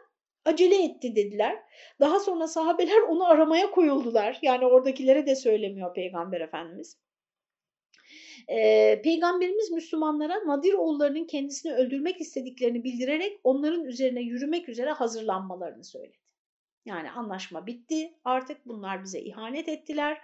[0.44, 1.58] acele etti dediler.
[2.00, 4.38] Daha sonra sahabeler onu aramaya koyuldular.
[4.42, 6.98] Yani oradakilere de söylemiyor Peygamber Efendimiz.
[8.48, 16.23] Ee, Peygamberimiz Müslümanlara Nadir oğullarının kendisini öldürmek istediklerini bildirerek onların üzerine yürümek üzere hazırlanmalarını söyledi.
[16.84, 20.20] Yani anlaşma bitti artık bunlar bize ihanet ettiler.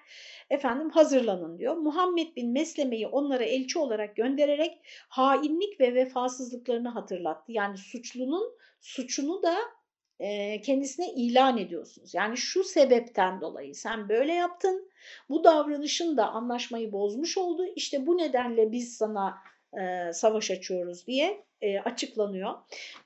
[0.51, 1.77] Efendim hazırlanın diyor.
[1.77, 7.53] Muhammed bin Mesleme'yi onlara elçi olarak göndererek hainlik ve vefasızlıklarını hatırlattı.
[7.53, 9.57] Yani suçlunun suçunu da
[10.21, 12.15] e, kendisine ilan ediyorsunuz.
[12.15, 14.91] Yani şu sebepten dolayı sen böyle yaptın.
[15.29, 17.67] Bu davranışın da anlaşmayı bozmuş oldu.
[17.77, 19.39] İşte bu nedenle biz sana
[19.79, 22.55] e, savaş açıyoruz diye e, açıklanıyor.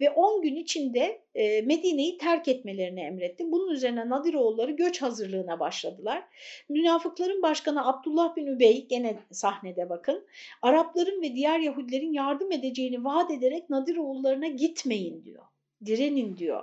[0.00, 3.52] Ve 10 gün içinde e, Medine'yi terk etmelerini emretti.
[3.52, 6.24] Bunun üzerine Nadiroğulları göç hazırlığına başladılar.
[6.68, 10.26] Münafıkların başkanı Abdullah bin Übey gene sahnede bakın.
[10.62, 15.44] Arapların ve diğer Yahudilerin yardım edeceğini vaat ederek Nadiroğullarına gitmeyin diyor.
[15.84, 16.62] Direnin diyor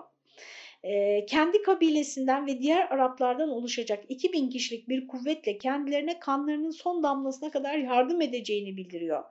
[0.83, 7.51] e, kendi kabilesinden ve diğer Araplardan oluşacak 2000 kişilik bir kuvvetle kendilerine kanlarının son damlasına
[7.51, 9.23] kadar yardım edeceğini bildiriyor.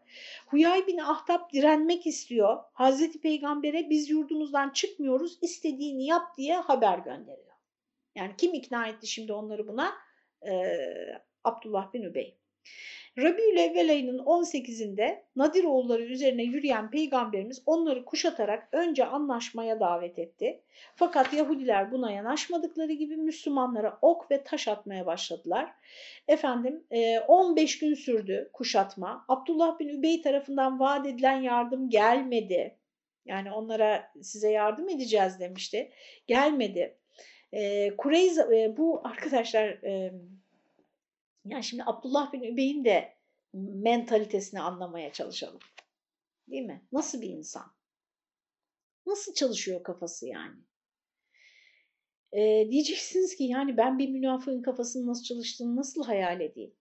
[0.47, 2.59] Huyay bin Ahtap direnmek istiyor.
[2.73, 7.57] Hazreti Peygamber'e biz yurdumuzdan çıkmıyoruz istediğini yap diye haber gönderiyor.
[8.15, 9.93] Yani kim ikna etti şimdi onları buna?
[10.47, 10.77] Ee,
[11.45, 12.37] Abdullah bin Übey.
[13.23, 20.61] Rabiül Evvel ayının 18'inde Nadiroğulları üzerine yürüyen peygamberimiz onları kuşatarak önce anlaşmaya davet etti.
[20.95, 25.73] Fakat Yahudiler buna yanaşmadıkları gibi Müslümanlara ok ve taş atmaya başladılar.
[26.29, 26.85] Efendim
[27.29, 29.25] 15 e, gün sürdü kuşatma.
[29.29, 32.77] Abdullah bin Übey tarafından vaat edilen yardım gelmedi.
[33.25, 35.91] Yani onlara size yardım edeceğiz demişti.
[36.27, 36.97] Gelmedi.
[37.53, 39.79] E, Kureyza e, bu arkadaşlar
[41.45, 43.17] yani şimdi Abdullah bin Übey'in de
[43.55, 45.61] mentalitesini anlamaya çalışalım.
[46.49, 46.87] Değil mi?
[46.93, 47.75] Nasıl bir insan?
[49.07, 50.57] Nasıl çalışıyor kafası yani?
[52.33, 56.75] Ee, diyeceksiniz ki yani ben bir münafığın kafasının nasıl çalıştığını nasıl hayal edeyim?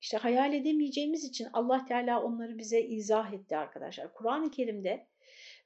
[0.00, 4.14] İşte hayal edemeyeceğimiz için Allah Teala onları bize izah etti arkadaşlar.
[4.14, 5.06] Kur'an-ı Kerim'de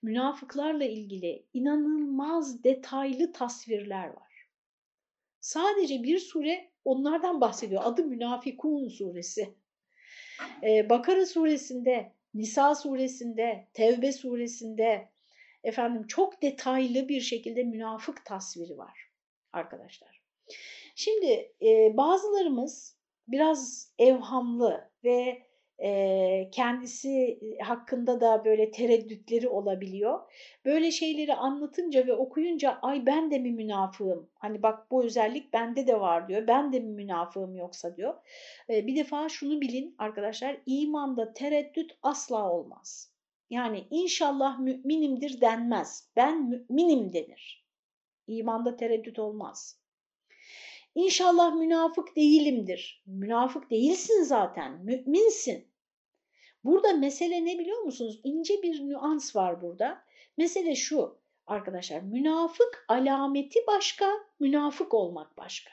[0.02, 4.25] münafıklarla ilgili inanılmaz detaylı tasvirler var.
[5.46, 7.82] Sadece bir sure onlardan bahsediyor.
[7.84, 9.54] Adı Münafikun suresi.
[10.62, 15.08] Ee, Bakara suresinde, Nisa suresinde, Tevbe suresinde
[15.64, 19.10] efendim çok detaylı bir şekilde münafık tasviri var
[19.52, 20.22] arkadaşlar.
[20.94, 25.45] Şimdi e, bazılarımız biraz evhamlı ve
[25.82, 30.20] e, kendisi hakkında da böyle tereddütleri olabiliyor.
[30.64, 34.30] Böyle şeyleri anlatınca ve okuyunca ay ben de mi münafığım?
[34.34, 36.46] Hani bak bu özellik bende de var diyor.
[36.46, 38.14] Ben de mi münafığım yoksa diyor.
[38.70, 43.12] E, bir defa şunu bilin arkadaşlar imanda tereddüt asla olmaz.
[43.50, 46.10] Yani inşallah müminimdir denmez.
[46.16, 47.66] Ben müminim denir.
[48.26, 49.80] İmanda tereddüt olmaz.
[50.96, 53.02] İnşallah münafık değilimdir.
[53.06, 55.68] Münafık değilsin zaten, müminsin.
[56.64, 58.20] Burada mesele ne biliyor musunuz?
[58.24, 60.04] İnce bir nüans var burada.
[60.36, 65.70] Mesele şu arkadaşlar, münafık alameti başka, münafık olmak başka.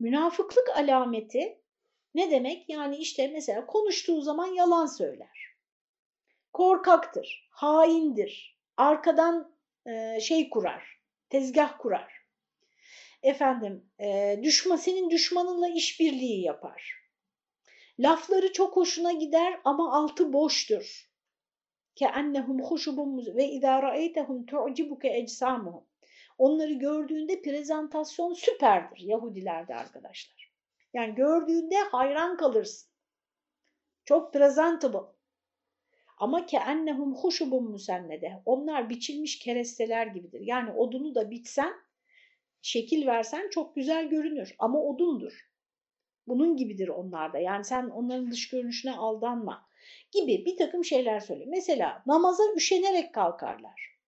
[0.00, 1.62] Münafıklık alameti
[2.14, 2.68] ne demek?
[2.68, 5.56] Yani işte mesela konuştuğu zaman yalan söyler.
[6.52, 9.54] Korkaktır, haindir, arkadan
[10.20, 11.00] şey kurar,
[11.30, 12.17] tezgah kurar
[13.22, 16.98] efendim e, düşman senin düşmanınla işbirliği yapar.
[17.98, 21.08] Lafları çok hoşuna gider ama altı boştur.
[21.94, 25.84] Keannehum huşubun ve izâ ra'eytehum tu'cibuke ecsamuhum.
[26.38, 30.52] Onları gördüğünde prezentasyon süperdir Yahudilerde arkadaşlar.
[30.94, 32.90] Yani gördüğünde hayran kalırsın.
[34.04, 35.12] Çok presentable.
[36.18, 38.42] Ama ke ennehum huşubun musennede.
[38.44, 40.40] Onlar biçilmiş keresteler gibidir.
[40.40, 41.72] Yani odunu da bitsen
[42.62, 45.48] şekil versen çok güzel görünür ama odundur.
[46.26, 47.38] Bunun gibidir onlarda.
[47.38, 49.68] Yani sen onların dış görünüşüne aldanma
[50.12, 51.48] gibi bir takım şeyler söylüyor.
[51.50, 53.98] Mesela namaza üşenerek kalkarlar.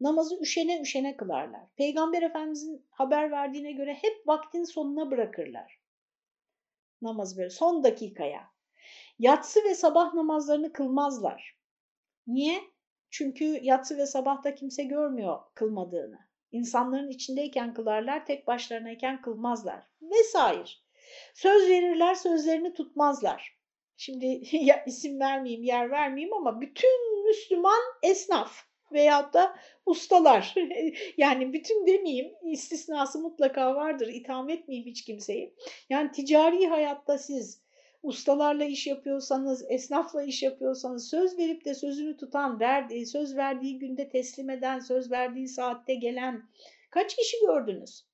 [0.00, 1.74] Namazı üşene üşene kılarlar.
[1.76, 5.80] Peygamber Efendimizin haber verdiğine göre hep vaktin sonuna bırakırlar.
[7.02, 8.50] Namazı böyle son dakikaya.
[9.18, 11.58] Yatsı ve sabah namazlarını kılmazlar.
[12.26, 12.60] Niye?
[13.10, 16.29] Çünkü yatsı ve sabahta kimse görmüyor kılmadığını.
[16.52, 20.68] İnsanların içindeyken kılarlar, tek başlarınayken kılmazlar vesaire.
[21.34, 23.56] Söz verirler, sözlerini tutmazlar.
[23.96, 30.54] Şimdi ya, isim vermeyeyim, yer vermeyeyim ama bütün Müslüman esnaf veyahut da ustalar
[31.16, 35.54] yani bütün demeyeyim istisnası mutlaka vardır itham etmeyeyim hiç kimseyi.
[35.90, 37.62] Yani ticari hayatta siz
[38.02, 44.08] ustalarla iş yapıyorsanız, esnafla iş yapıyorsanız söz verip de sözünü tutan, verdiği, söz verdiği günde
[44.08, 46.48] teslim eden, söz verdiği saatte gelen
[46.90, 48.06] kaç kişi gördünüz?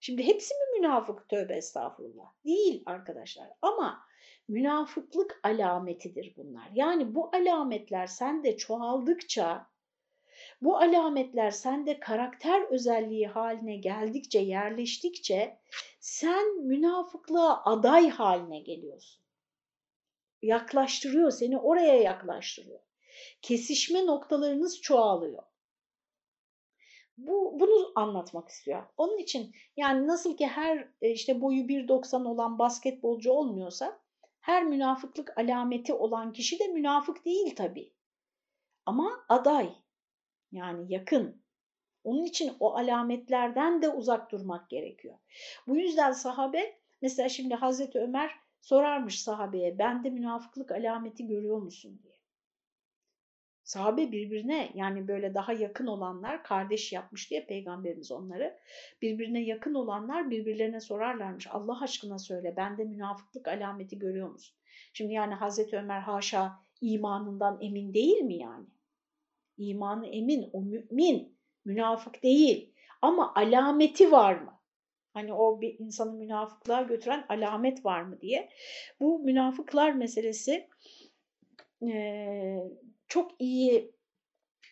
[0.00, 1.28] Şimdi hepsi mi münafık?
[1.28, 2.32] Tövbe estağfurullah.
[2.44, 4.00] Değil arkadaşlar ama
[4.48, 6.70] münafıklık alametidir bunlar.
[6.74, 9.66] Yani bu alametler sende çoğaldıkça
[10.62, 15.58] Bu alametler sende karakter özelliği haline geldikçe, yerleştikçe
[16.00, 19.23] sen münafıklığa aday haline geliyorsun.
[20.44, 22.80] Yaklaştırıyor, seni oraya yaklaştırıyor.
[23.42, 25.42] Kesişme noktalarınız çoğalıyor.
[27.16, 28.82] Bu, bunu anlatmak istiyor.
[28.96, 34.00] Onun için yani nasıl ki her e, işte boyu 1.90 olan basketbolcu olmuyorsa
[34.40, 37.92] her münafıklık alameti olan kişi de münafık değil tabii.
[38.86, 39.74] Ama aday
[40.52, 41.44] yani yakın.
[42.04, 45.18] Onun için o alametlerden de uzak durmak gerekiyor.
[45.66, 52.14] Bu yüzden sahabe mesela şimdi Hazreti Ömer sorarmış sahabeye bende münafıklık alameti görüyor musun diye.
[53.64, 58.58] Sahabe birbirine yani böyle daha yakın olanlar kardeş yapmış diye peygamberimiz onları
[59.02, 61.46] birbirine yakın olanlar birbirlerine sorarlarmış.
[61.50, 64.56] Allah aşkına söyle bende münafıklık alameti görüyor musun?
[64.92, 68.66] Şimdi yani Hazreti Ömer haşa imanından emin değil mi yani?
[69.56, 72.74] İmanı emin, o mümin, münafık değil.
[73.02, 74.60] Ama alameti var mı?
[75.14, 78.48] Hani o bir insanı münafıklığa götüren alamet var mı diye.
[79.00, 80.68] Bu münafıklar meselesi
[81.82, 82.56] e,
[83.08, 83.92] çok iyi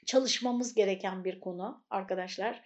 [0.07, 2.63] çalışmamız gereken bir konu arkadaşlar.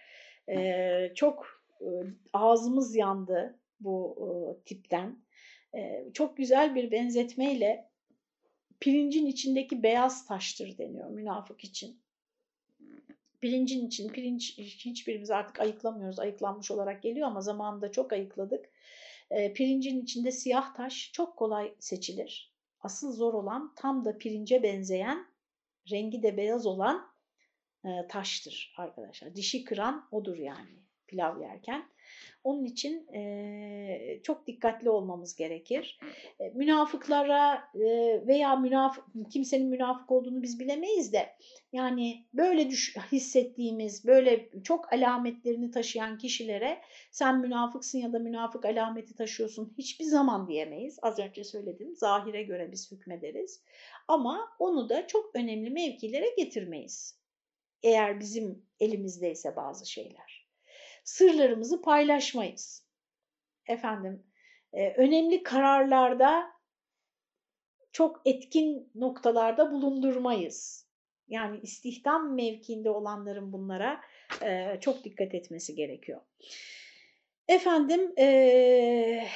[0.49, 1.87] E, çok e,
[2.33, 4.27] ağzımız yandı bu e,
[4.65, 5.19] tipten.
[5.75, 7.89] E, çok güzel bir benzetmeyle
[8.79, 12.01] pirincin içindeki beyaz taştır deniyor münafık için.
[13.41, 18.69] Pirincin için, pirinç hiçbirimiz artık ayıklamıyoruz, ayıklanmış olarak geliyor ama zamanında çok ayıkladık.
[19.31, 22.53] E, pirincin içinde siyah taş çok kolay seçilir.
[22.81, 25.27] Asıl zor olan tam da pirince benzeyen,
[25.91, 27.07] rengi de beyaz olan
[27.85, 29.35] e, taştır arkadaşlar.
[29.35, 31.85] Dişi kıran odur yani pilav yerken.
[32.43, 35.99] Onun için e, çok dikkatli olmamız gerekir.
[36.39, 37.87] E, münafıklara e,
[38.27, 41.29] veya münafık, kimsenin münafık olduğunu biz bilemeyiz de
[41.73, 46.81] yani böyle düş, hissettiğimiz, böyle çok alametlerini taşıyan kişilere
[47.11, 50.99] sen münafıksın ya da münafık alameti taşıyorsun hiçbir zaman diyemeyiz.
[51.01, 53.63] Az önce söyledim, zahire göre biz hükmederiz.
[54.07, 57.19] Ama onu da çok önemli mevkilere getirmeyiz.
[57.83, 60.36] Eğer bizim elimizdeyse bazı şeyler
[61.07, 62.85] sırlarımızı paylaşmayız.
[63.67, 64.23] Efendim,
[64.73, 66.51] e, önemli kararlarda
[67.91, 70.87] çok etkin noktalarda bulundurmayız.
[71.27, 74.01] Yani istihdam mevkiinde olanların bunlara
[74.41, 76.21] e, çok dikkat etmesi gerekiyor.
[77.47, 79.27] Efendim, e,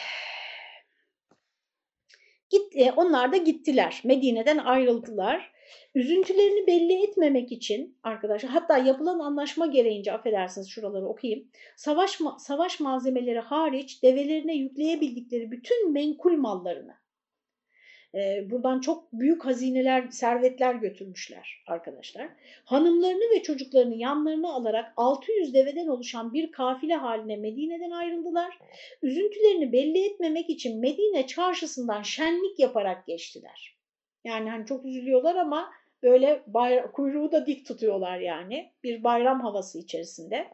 [2.50, 4.02] git, e, onlar da gittiler.
[4.04, 5.51] Medine'den ayrıldılar.
[5.96, 11.48] Üzüntülerini belli etmemek için arkadaşlar hatta yapılan anlaşma gereğince affedersiniz şuraları okuyayım.
[11.76, 17.02] Savaş, savaş malzemeleri hariç develerine yükleyebildikleri bütün menkul mallarını
[18.50, 22.30] buradan çok büyük hazineler, servetler götürmüşler arkadaşlar.
[22.66, 28.60] Hanımlarını ve çocuklarını yanlarına alarak 600 deveden oluşan bir kafile haline Medine'den ayrıldılar.
[29.02, 33.81] Üzüntülerini belli etmemek için Medine çarşısından şenlik yaparak geçtiler.
[34.24, 35.72] Yani hani çok üzülüyorlar ama
[36.04, 36.44] böyle
[36.94, 40.48] kuyruğu da dik tutuyorlar yani bir bayram havası içerisinde.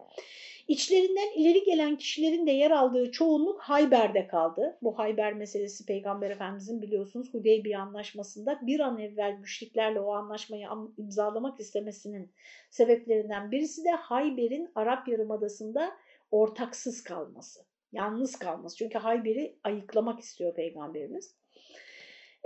[0.68, 4.78] İçlerinden ileri gelen kişilerin de yer aldığı çoğunluk Hayber'de kaldı.
[4.82, 11.60] Bu Hayber meselesi Peygamber Efendimizin biliyorsunuz Hudeybiye anlaşmasında bir an evvel müşriklerle o anlaşmayı imzalamak
[11.60, 12.32] istemesinin
[12.70, 15.92] sebeplerinden birisi de Hayber'in Arap Yarımadası'nda
[16.32, 17.60] ortaksız kalması.
[17.92, 18.78] Yalnız kalması.
[18.78, 21.36] Çünkü Hayber'i ayıklamak istiyor Peygamberimiz.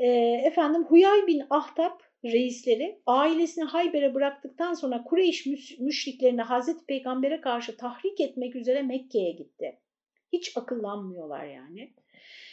[0.01, 0.07] E,
[0.45, 5.45] efendim Huyay bin Ahtap reisleri ailesini Hayber'e bıraktıktan sonra Kureyş
[5.79, 9.79] müşriklerini Hazreti Peygamber'e karşı tahrik etmek üzere Mekke'ye gitti.
[10.33, 11.93] Hiç akıllanmıyorlar yani.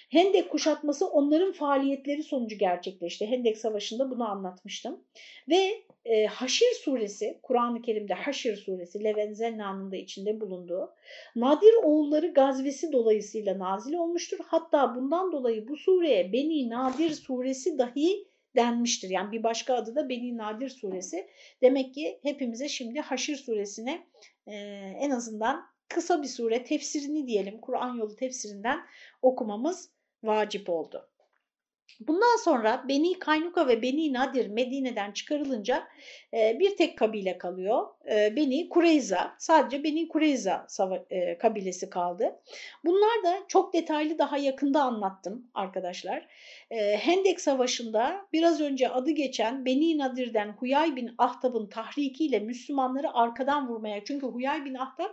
[0.09, 3.27] Hendek kuşatması onların faaliyetleri sonucu gerçekleşti.
[3.27, 5.05] Hendek Savaşı'nda bunu anlatmıştım.
[5.49, 10.91] Ve e, Haşir suresi, Kur'an-ı Kerim'de Haşir suresi, Levenzenna'nın da içinde bulunduğu
[11.37, 14.39] Nadir oğulları gazvesi dolayısıyla nazil olmuştur.
[14.47, 19.11] Hatta bundan dolayı bu sureye Beni Nadir suresi dahi denmiştir.
[19.11, 21.27] Yani bir başka adı da Beni Nadir suresi.
[21.63, 24.07] Demek ki hepimize şimdi Haşir suresine
[24.47, 24.55] e,
[24.99, 28.79] en azından kısa bir sure tefsirini diyelim Kur'an yolu tefsirinden
[29.23, 31.09] okumamız vacip oldu.
[32.01, 35.89] Bundan sonra Beni Kaynuka ve Beni Nadir Medine'den çıkarılınca
[36.35, 37.87] e, bir tek kabile kalıyor.
[38.11, 40.67] E, Beni Kureyza, sadece Beni Kureyza
[41.11, 42.41] e, kabilesi kaldı.
[42.85, 46.27] Bunlar da çok detaylı daha yakında anlattım arkadaşlar.
[46.99, 54.05] Hendek Savaşı'nda biraz önce adı geçen Beni Nadir'den Huyay bin Ahtab'ın tahrikiyle Müslümanları arkadan vurmaya,
[54.05, 55.11] çünkü Huyay bin Ahtab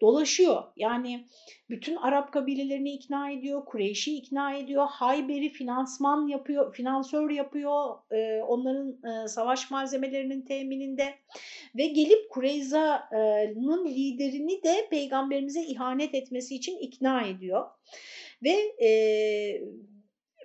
[0.00, 0.62] Dolaşıyor.
[0.76, 1.26] Yani
[1.70, 9.24] bütün Arap kabilelerini ikna ediyor, Kureyş'i ikna ediyor, Hayber'i finansman yapıyor, finansör yapıyor, e, onların
[9.24, 11.14] e, savaş malzemelerinin temininde
[11.76, 17.66] ve gelip Kureyza'nın liderini de peygamberimize ihanet etmesi için ikna ediyor.
[18.42, 18.90] Ve e,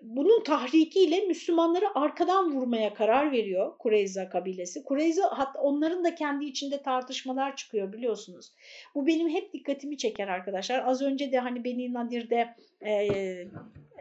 [0.01, 4.83] bunun tahrikiyle Müslümanları arkadan vurmaya karar veriyor Kureyza kabilesi.
[4.83, 8.53] Kureyza hatta onların da kendi içinde tartışmalar çıkıyor biliyorsunuz.
[8.95, 10.87] Bu benim hep dikkatimi çeker arkadaşlar.
[10.87, 13.07] Az önce de hani Beni Nadir'de e,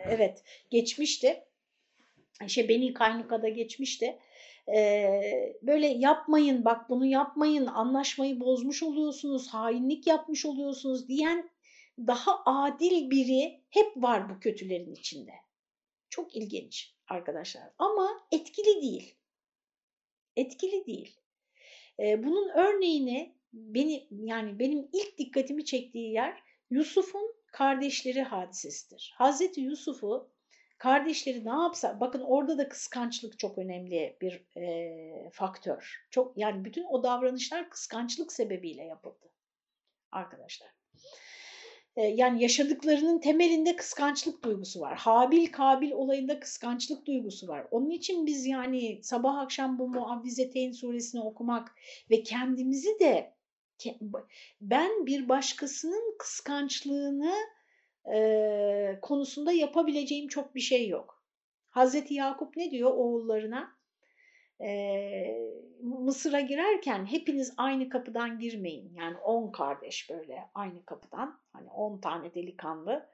[0.05, 1.45] evet geçmişti.
[2.47, 4.19] Şey Beni Kaynuka'da geçmişti.
[4.77, 11.51] Ee, böyle yapmayın bak bunu yapmayın anlaşmayı bozmuş oluyorsunuz hainlik yapmış oluyorsunuz diyen
[11.99, 15.33] daha adil biri hep var bu kötülerin içinde.
[16.11, 19.17] Çok ilginç arkadaşlar ama etkili değil.
[20.37, 21.21] Etkili değil.
[22.01, 29.15] Ee, bunun örneğini beni yani benim ilk dikkatimi çektiği yer Yusuf'un kardeşleri hadisesidir.
[29.17, 30.31] Hazreti Yusuf'u
[30.79, 36.07] kardeşleri ne yapsa bakın orada da kıskançlık çok önemli bir e, faktör.
[36.11, 39.33] Çok yani bütün o davranışlar kıskançlık sebebiyle yapıldı
[40.13, 40.78] arkadaşlar.
[41.99, 44.99] E, yani yaşadıklarının temelinde kıskançlık duygusu var.
[44.99, 47.67] Habil Kabil olayında kıskançlık duygusu var.
[47.71, 51.75] Onun için biz yani sabah akşam bu Muavvizeteyn suresini okumak
[52.11, 53.35] ve kendimizi de
[54.61, 57.35] ben bir başkasının kıskançlığını
[58.15, 61.25] e, konusunda yapabileceğim çok bir şey yok.
[61.71, 63.78] Hazreti Yakup ne diyor oğullarına?
[64.61, 64.71] E,
[65.83, 68.93] Mısır'a girerken hepiniz aynı kapıdan girmeyin.
[68.95, 73.09] Yani on kardeş böyle aynı kapıdan hani on tane delikanlı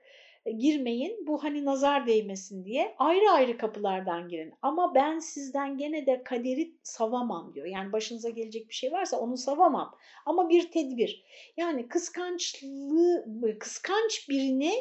[0.47, 1.27] e, girmeyin.
[1.27, 4.55] Bu hani nazar değmesin diye ayrı ayrı kapılardan girin.
[4.63, 7.67] Ama ben sizden gene de kaderi savamam diyor.
[7.67, 9.97] Yani başınıza gelecek bir şey varsa onu savamam.
[10.27, 11.25] Ama bir tedbir.
[11.57, 14.73] Yani kıskançlığı, kıskanç birini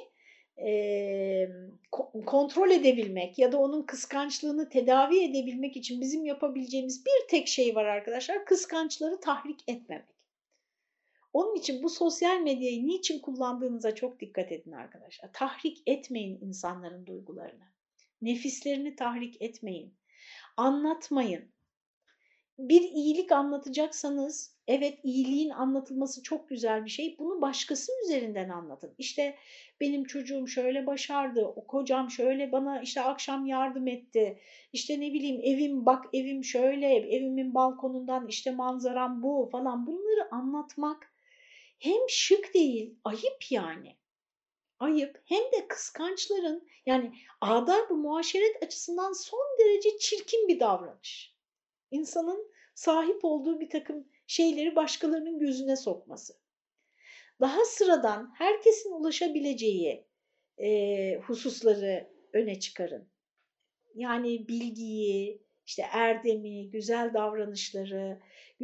[0.58, 1.50] e,
[2.26, 7.86] kontrol edebilmek ya da onun kıskançlığını tedavi edebilmek için bizim yapabileceğimiz bir tek şey var
[7.86, 8.46] arkadaşlar.
[8.46, 10.14] Kıskançları tahrik etmemek.
[11.34, 15.34] Onun için bu sosyal medyayı niçin kullandığınıza çok dikkat edin arkadaşlar.
[15.34, 17.64] Tahrik etmeyin insanların duygularını.
[18.22, 19.94] Nefislerini tahrik etmeyin.
[20.58, 21.52] Anlatmayın.
[22.60, 27.16] Bir iyilik anlatacaksanız evet iyiliğin anlatılması çok güzel bir şey.
[27.20, 28.96] Bunu başkası üzerinden anlatın.
[28.98, 29.36] İşte
[29.82, 34.40] benim çocuğum şöyle başardı, o kocam şöyle bana işte akşam yardım etti.
[34.74, 41.14] İşte ne bileyim evim bak evim şöyle, evimin balkonundan işte manzaram bu falan bunları anlatmak
[41.80, 43.96] hem şık değil, ayıp yani.
[44.80, 51.36] Ayıp hem de kıskançların yani adab bu muaşeret açısından son derece çirkin bir davranış.
[51.92, 56.34] İnsanın sahip olduğu bir takım şeyleri başkalarının gözüne sokması.
[57.42, 60.08] Daha sıradan herkesin ulaşabileceği
[60.58, 63.08] e, hususları öne çıkarın.
[63.96, 68.20] Yani bilgiyi, işte erdemi, güzel davranışları,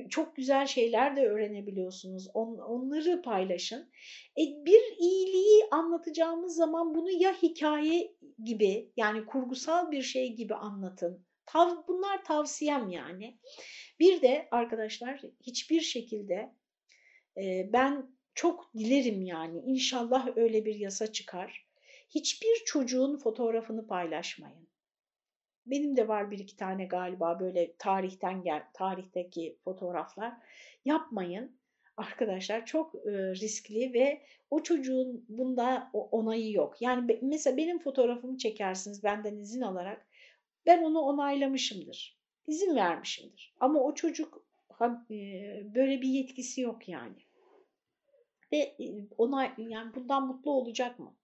[0.10, 2.28] çok güzel şeyler de öğrenebiliyorsunuz.
[2.34, 3.92] On, onları paylaşın.
[4.38, 11.26] E, bir iyiliği anlatacağımız zaman bunu ya hikaye gibi yani kurgusal bir şey gibi anlatın.
[11.46, 13.40] Tav, bunlar tavsiyem yani.
[14.00, 16.56] Bir de arkadaşlar hiçbir şekilde
[17.38, 21.68] e, ben çok dilerim yani inşallah öyle bir yasa çıkar.
[22.10, 24.70] Hiçbir çocuğun fotoğrafını paylaşmayın.
[25.66, 30.34] Benim de var bir iki tane galiba böyle tarihten gel tarihteki fotoğraflar.
[30.86, 31.60] Yapmayın
[31.98, 36.82] arkadaşlar çok e, riskli ve o çocuğun bunda onayı yok.
[36.82, 40.08] Yani mesela benim fotoğrafımı çekersiniz benden izin alarak
[40.66, 42.19] ben onu onaylamışımdır.
[42.50, 43.56] İzin vermişimdir.
[43.60, 44.46] Ama o çocuk
[45.12, 45.16] e,
[45.76, 47.18] böyle bir yetkisi yok yani.
[48.52, 51.16] Ve e, ona yani bundan mutlu olacak mı?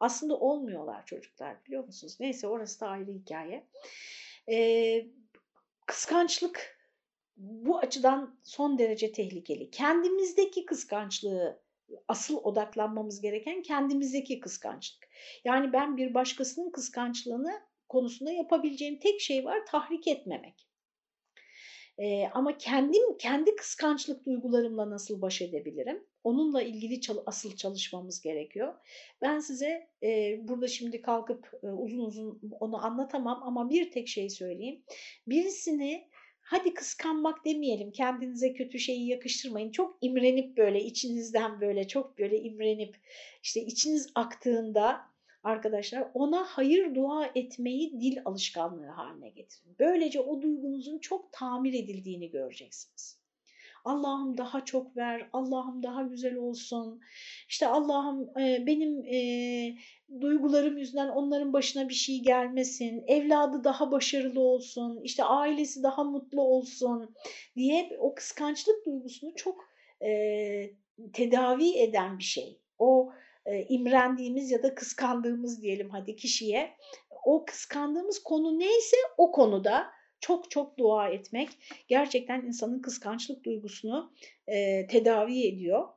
[0.00, 2.16] Aslında olmuyorlar çocuklar biliyor musunuz?
[2.20, 3.66] Neyse orası da ayrı hikaye.
[4.50, 5.06] Ee,
[5.86, 6.78] kıskançlık
[7.36, 9.70] bu açıdan son derece tehlikeli.
[9.70, 11.62] Kendimizdeki kıskançlığı
[12.08, 15.08] asıl odaklanmamız gereken kendimizdeki kıskançlık.
[15.44, 17.62] Yani ben bir başkasının kıskançlığını
[17.92, 20.66] konusunda yapabileceğim tek şey var tahrik etmemek.
[21.98, 26.04] Ee, ama kendim kendi kıskançlık duygularımla nasıl baş edebilirim?
[26.24, 28.74] Onunla ilgili çal asıl çalışmamız gerekiyor.
[29.22, 34.30] Ben size e, burada şimdi kalkıp e, uzun uzun onu anlatamam ama bir tek şey
[34.30, 34.82] söyleyeyim.
[35.26, 36.08] Birisini
[36.40, 39.70] hadi kıskanmak demeyelim kendinize kötü şeyi yakıştırmayın.
[39.70, 42.96] Çok imrenip böyle içinizden böyle çok böyle imrenip
[43.42, 45.11] işte içiniz aktığında
[45.42, 49.76] arkadaşlar ona hayır dua etmeyi dil alışkanlığı haline getirin.
[49.78, 53.22] Böylece o duygunuzun çok tamir edildiğini göreceksiniz.
[53.84, 57.00] Allah'ım daha çok ver, Allah'ım daha güzel olsun.
[57.48, 59.18] İşte Allah'ım e, benim e,
[60.20, 66.42] duygularım yüzünden onların başına bir şey gelmesin, evladı daha başarılı olsun, işte ailesi daha mutlu
[66.42, 67.14] olsun
[67.56, 69.68] diye o kıskançlık duygusunu çok
[70.02, 70.10] e,
[71.12, 72.60] tedavi eden bir şey.
[72.78, 73.12] O
[73.46, 76.76] e, imrendiğimiz ya da kıskandığımız diyelim hadi kişiye
[77.24, 79.86] o kıskandığımız konu neyse o konuda
[80.20, 81.48] çok çok dua etmek
[81.88, 84.12] gerçekten insanın kıskançlık duygusunu
[84.46, 85.88] e, tedavi ediyor.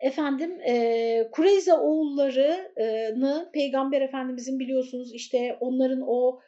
[0.00, 6.40] Efendim e, Kureyza oğullarını Peygamber Efendimizin biliyorsunuz işte onların o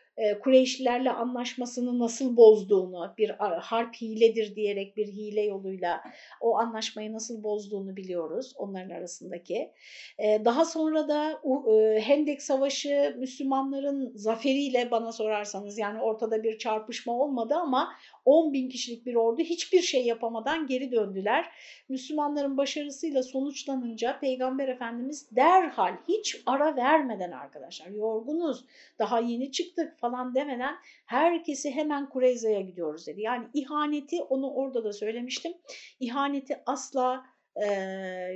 [0.42, 6.02] Kureyşlilerle anlaşmasını nasıl bozduğunu, bir harp hiledir diyerek bir hile yoluyla
[6.40, 9.70] o anlaşmayı nasıl bozduğunu biliyoruz onların arasındaki.
[10.18, 11.40] E, daha sonra da
[11.72, 17.92] e, Hendek Savaşı Müslümanların zaferiyle bana sorarsanız yani ortada bir çarpışma olmadı ama
[18.24, 21.50] 10 bin kişilik bir ordu hiçbir şey yapamadan geri döndüler.
[21.88, 28.64] Müslümanların başarısıyla sonuçlanınca Peygamber Efendimiz derhal hiç ara vermeden arkadaşlar yorgunuz
[28.98, 30.74] daha yeni çıktık falan demeden
[31.06, 33.20] herkesi hemen Kureyza'ya gidiyoruz dedi.
[33.20, 35.52] Yani ihaneti onu orada da söylemiştim.
[36.00, 37.24] İhaneti asla
[37.66, 37.68] e,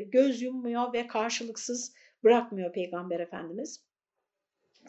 [0.06, 3.87] göz yummuyor ve karşılıksız bırakmıyor Peygamber Efendimiz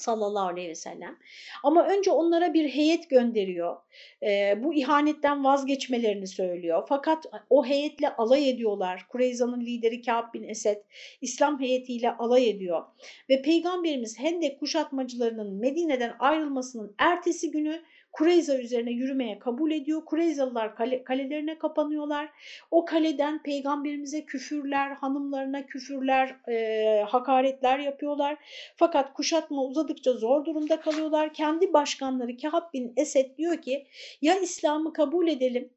[0.01, 1.17] sallallahu aleyhi ve sellem.
[1.63, 3.77] Ama önce onlara bir heyet gönderiyor.
[4.23, 6.85] E, bu ihanetten vazgeçmelerini söylüyor.
[6.89, 9.05] Fakat o heyetle alay ediyorlar.
[9.09, 10.77] Kureyza'nın lideri Kâb bin Esed
[11.21, 12.83] İslam heyetiyle alay ediyor.
[13.29, 17.81] Ve Peygamberimiz Hendek kuşatmacılarının Medine'den ayrılmasının ertesi günü
[18.11, 20.05] Kureyza üzerine yürümeye kabul ediyor.
[20.05, 22.29] Kureyzalılar kale, kalelerine kapanıyorlar.
[22.71, 28.37] O kaleden peygamberimize küfürler, hanımlarına küfürler, e, hakaretler yapıyorlar.
[28.75, 31.33] Fakat kuşatma uzadıkça zor durumda kalıyorlar.
[31.33, 33.87] Kendi başkanları Kehab bin Esed diyor ki
[34.21, 35.69] ya İslam'ı kabul edelim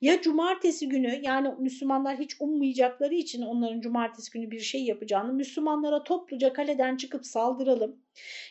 [0.00, 6.04] ya cumartesi günü yani Müslümanlar hiç ummayacakları için onların cumartesi günü bir şey yapacağını Müslümanlara
[6.04, 7.96] topluca kaleden çıkıp saldıralım.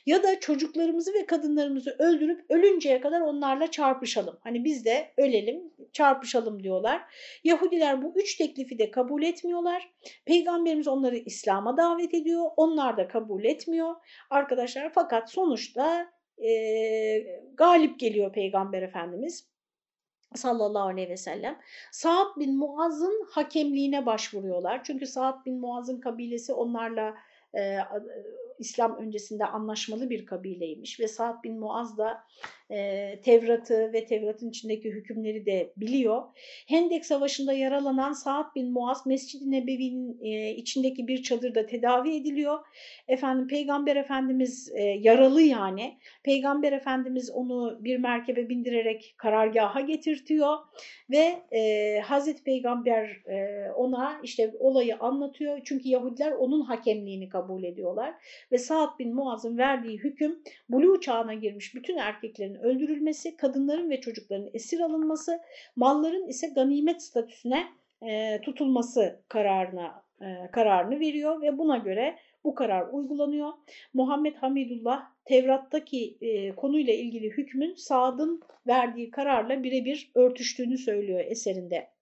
[0.06, 4.38] Ya da çocuklarımızı ve kadınlarımızı öldürüp ölünceye kadar onlarla çarpışalım.
[4.42, 7.02] Hani biz de ölelim, çarpışalım diyorlar.
[7.44, 9.90] Yahudiler bu üç teklifi de kabul etmiyorlar.
[10.26, 12.46] Peygamberimiz onları İslam'a davet ediyor.
[12.58, 13.96] Onlar da kabul etmiyor
[14.30, 14.92] arkadaşlar.
[14.94, 16.08] Fakat sonuçta
[16.38, 16.52] e,
[17.54, 19.55] galip geliyor Peygamber Efendimiz
[20.38, 21.60] sallallahu aleyhi ve sellem.
[21.92, 24.84] Sa'd bin Muaz'ın hakemliğine başvuruyorlar.
[24.84, 27.16] Çünkü Sa'd bin Muaz'ın kabilesi onlarla
[27.54, 27.78] e,
[28.60, 32.24] İslam öncesinde anlaşmalı bir kabileymiş ve Sa'd bin Muaz da
[32.72, 36.24] e, Tevrat'ı ve Tevrat'ın içindeki hükümleri de biliyor.
[36.68, 42.60] Hendek Savaşı'nda yaralanan Sa'd bin Muaz Mescid-i Nebevi'nin e, içindeki bir çadırda tedavi ediliyor.
[43.08, 45.97] Efendim Peygamber Efendimiz e, yaralı yani.
[46.24, 50.58] Peygamber Efendimiz onu bir merkebe bindirerek karargaha getirtiyor
[51.10, 55.62] ve e, Hazreti Peygamber e, ona işte olayı anlatıyor.
[55.66, 58.14] Çünkü Yahudiler onun hakemliğini kabul ediyorlar
[58.52, 64.50] ve Sa'd bin Muaz'ın verdiği hüküm Bulu çağına girmiş bütün erkeklerin öldürülmesi, kadınların ve çocukların
[64.54, 65.39] esir alınması,
[65.76, 67.66] malların ise ganimet statüsüne
[68.02, 73.54] e, tutulması kararına e, kararını veriyor ve buna göre bu karar uygulanıyor.
[73.93, 81.95] Muhammed Hamidullah Tevrat'taki e, konuyla ilgili hükmün Sad'ın verdiği kararla birebir örtüştüğünü söylüyor eserinde.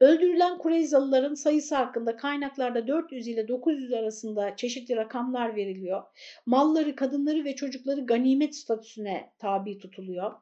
[0.00, 6.02] Öldürülen Kureyzalıların sayısı hakkında kaynaklarda 400 ile 900 arasında çeşitli rakamlar veriliyor.
[6.46, 10.32] Malları, kadınları ve çocukları ganimet statüsüne tabi tutuluyor.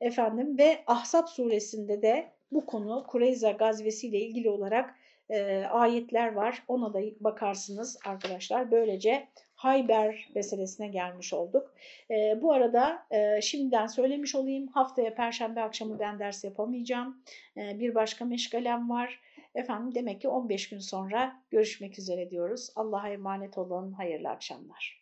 [0.00, 4.94] Efendim ve Ahzab suresinde de bu konu Kureyza gazvesiyle ilgili olarak
[5.30, 6.62] e, ayetler var.
[6.68, 8.70] Ona da bakarsınız arkadaşlar.
[8.70, 9.28] Böylece
[9.62, 11.74] Hayber meselesine gelmiş olduk.
[12.10, 17.22] E, bu arada e, şimdiden söylemiş olayım haftaya perşembe akşamı ben ders yapamayacağım.
[17.56, 19.20] E, bir başka meşgalem var.
[19.54, 22.70] Efendim demek ki 15 gün sonra görüşmek üzere diyoruz.
[22.76, 23.92] Allah'a emanet olun.
[23.92, 25.01] Hayırlı akşamlar.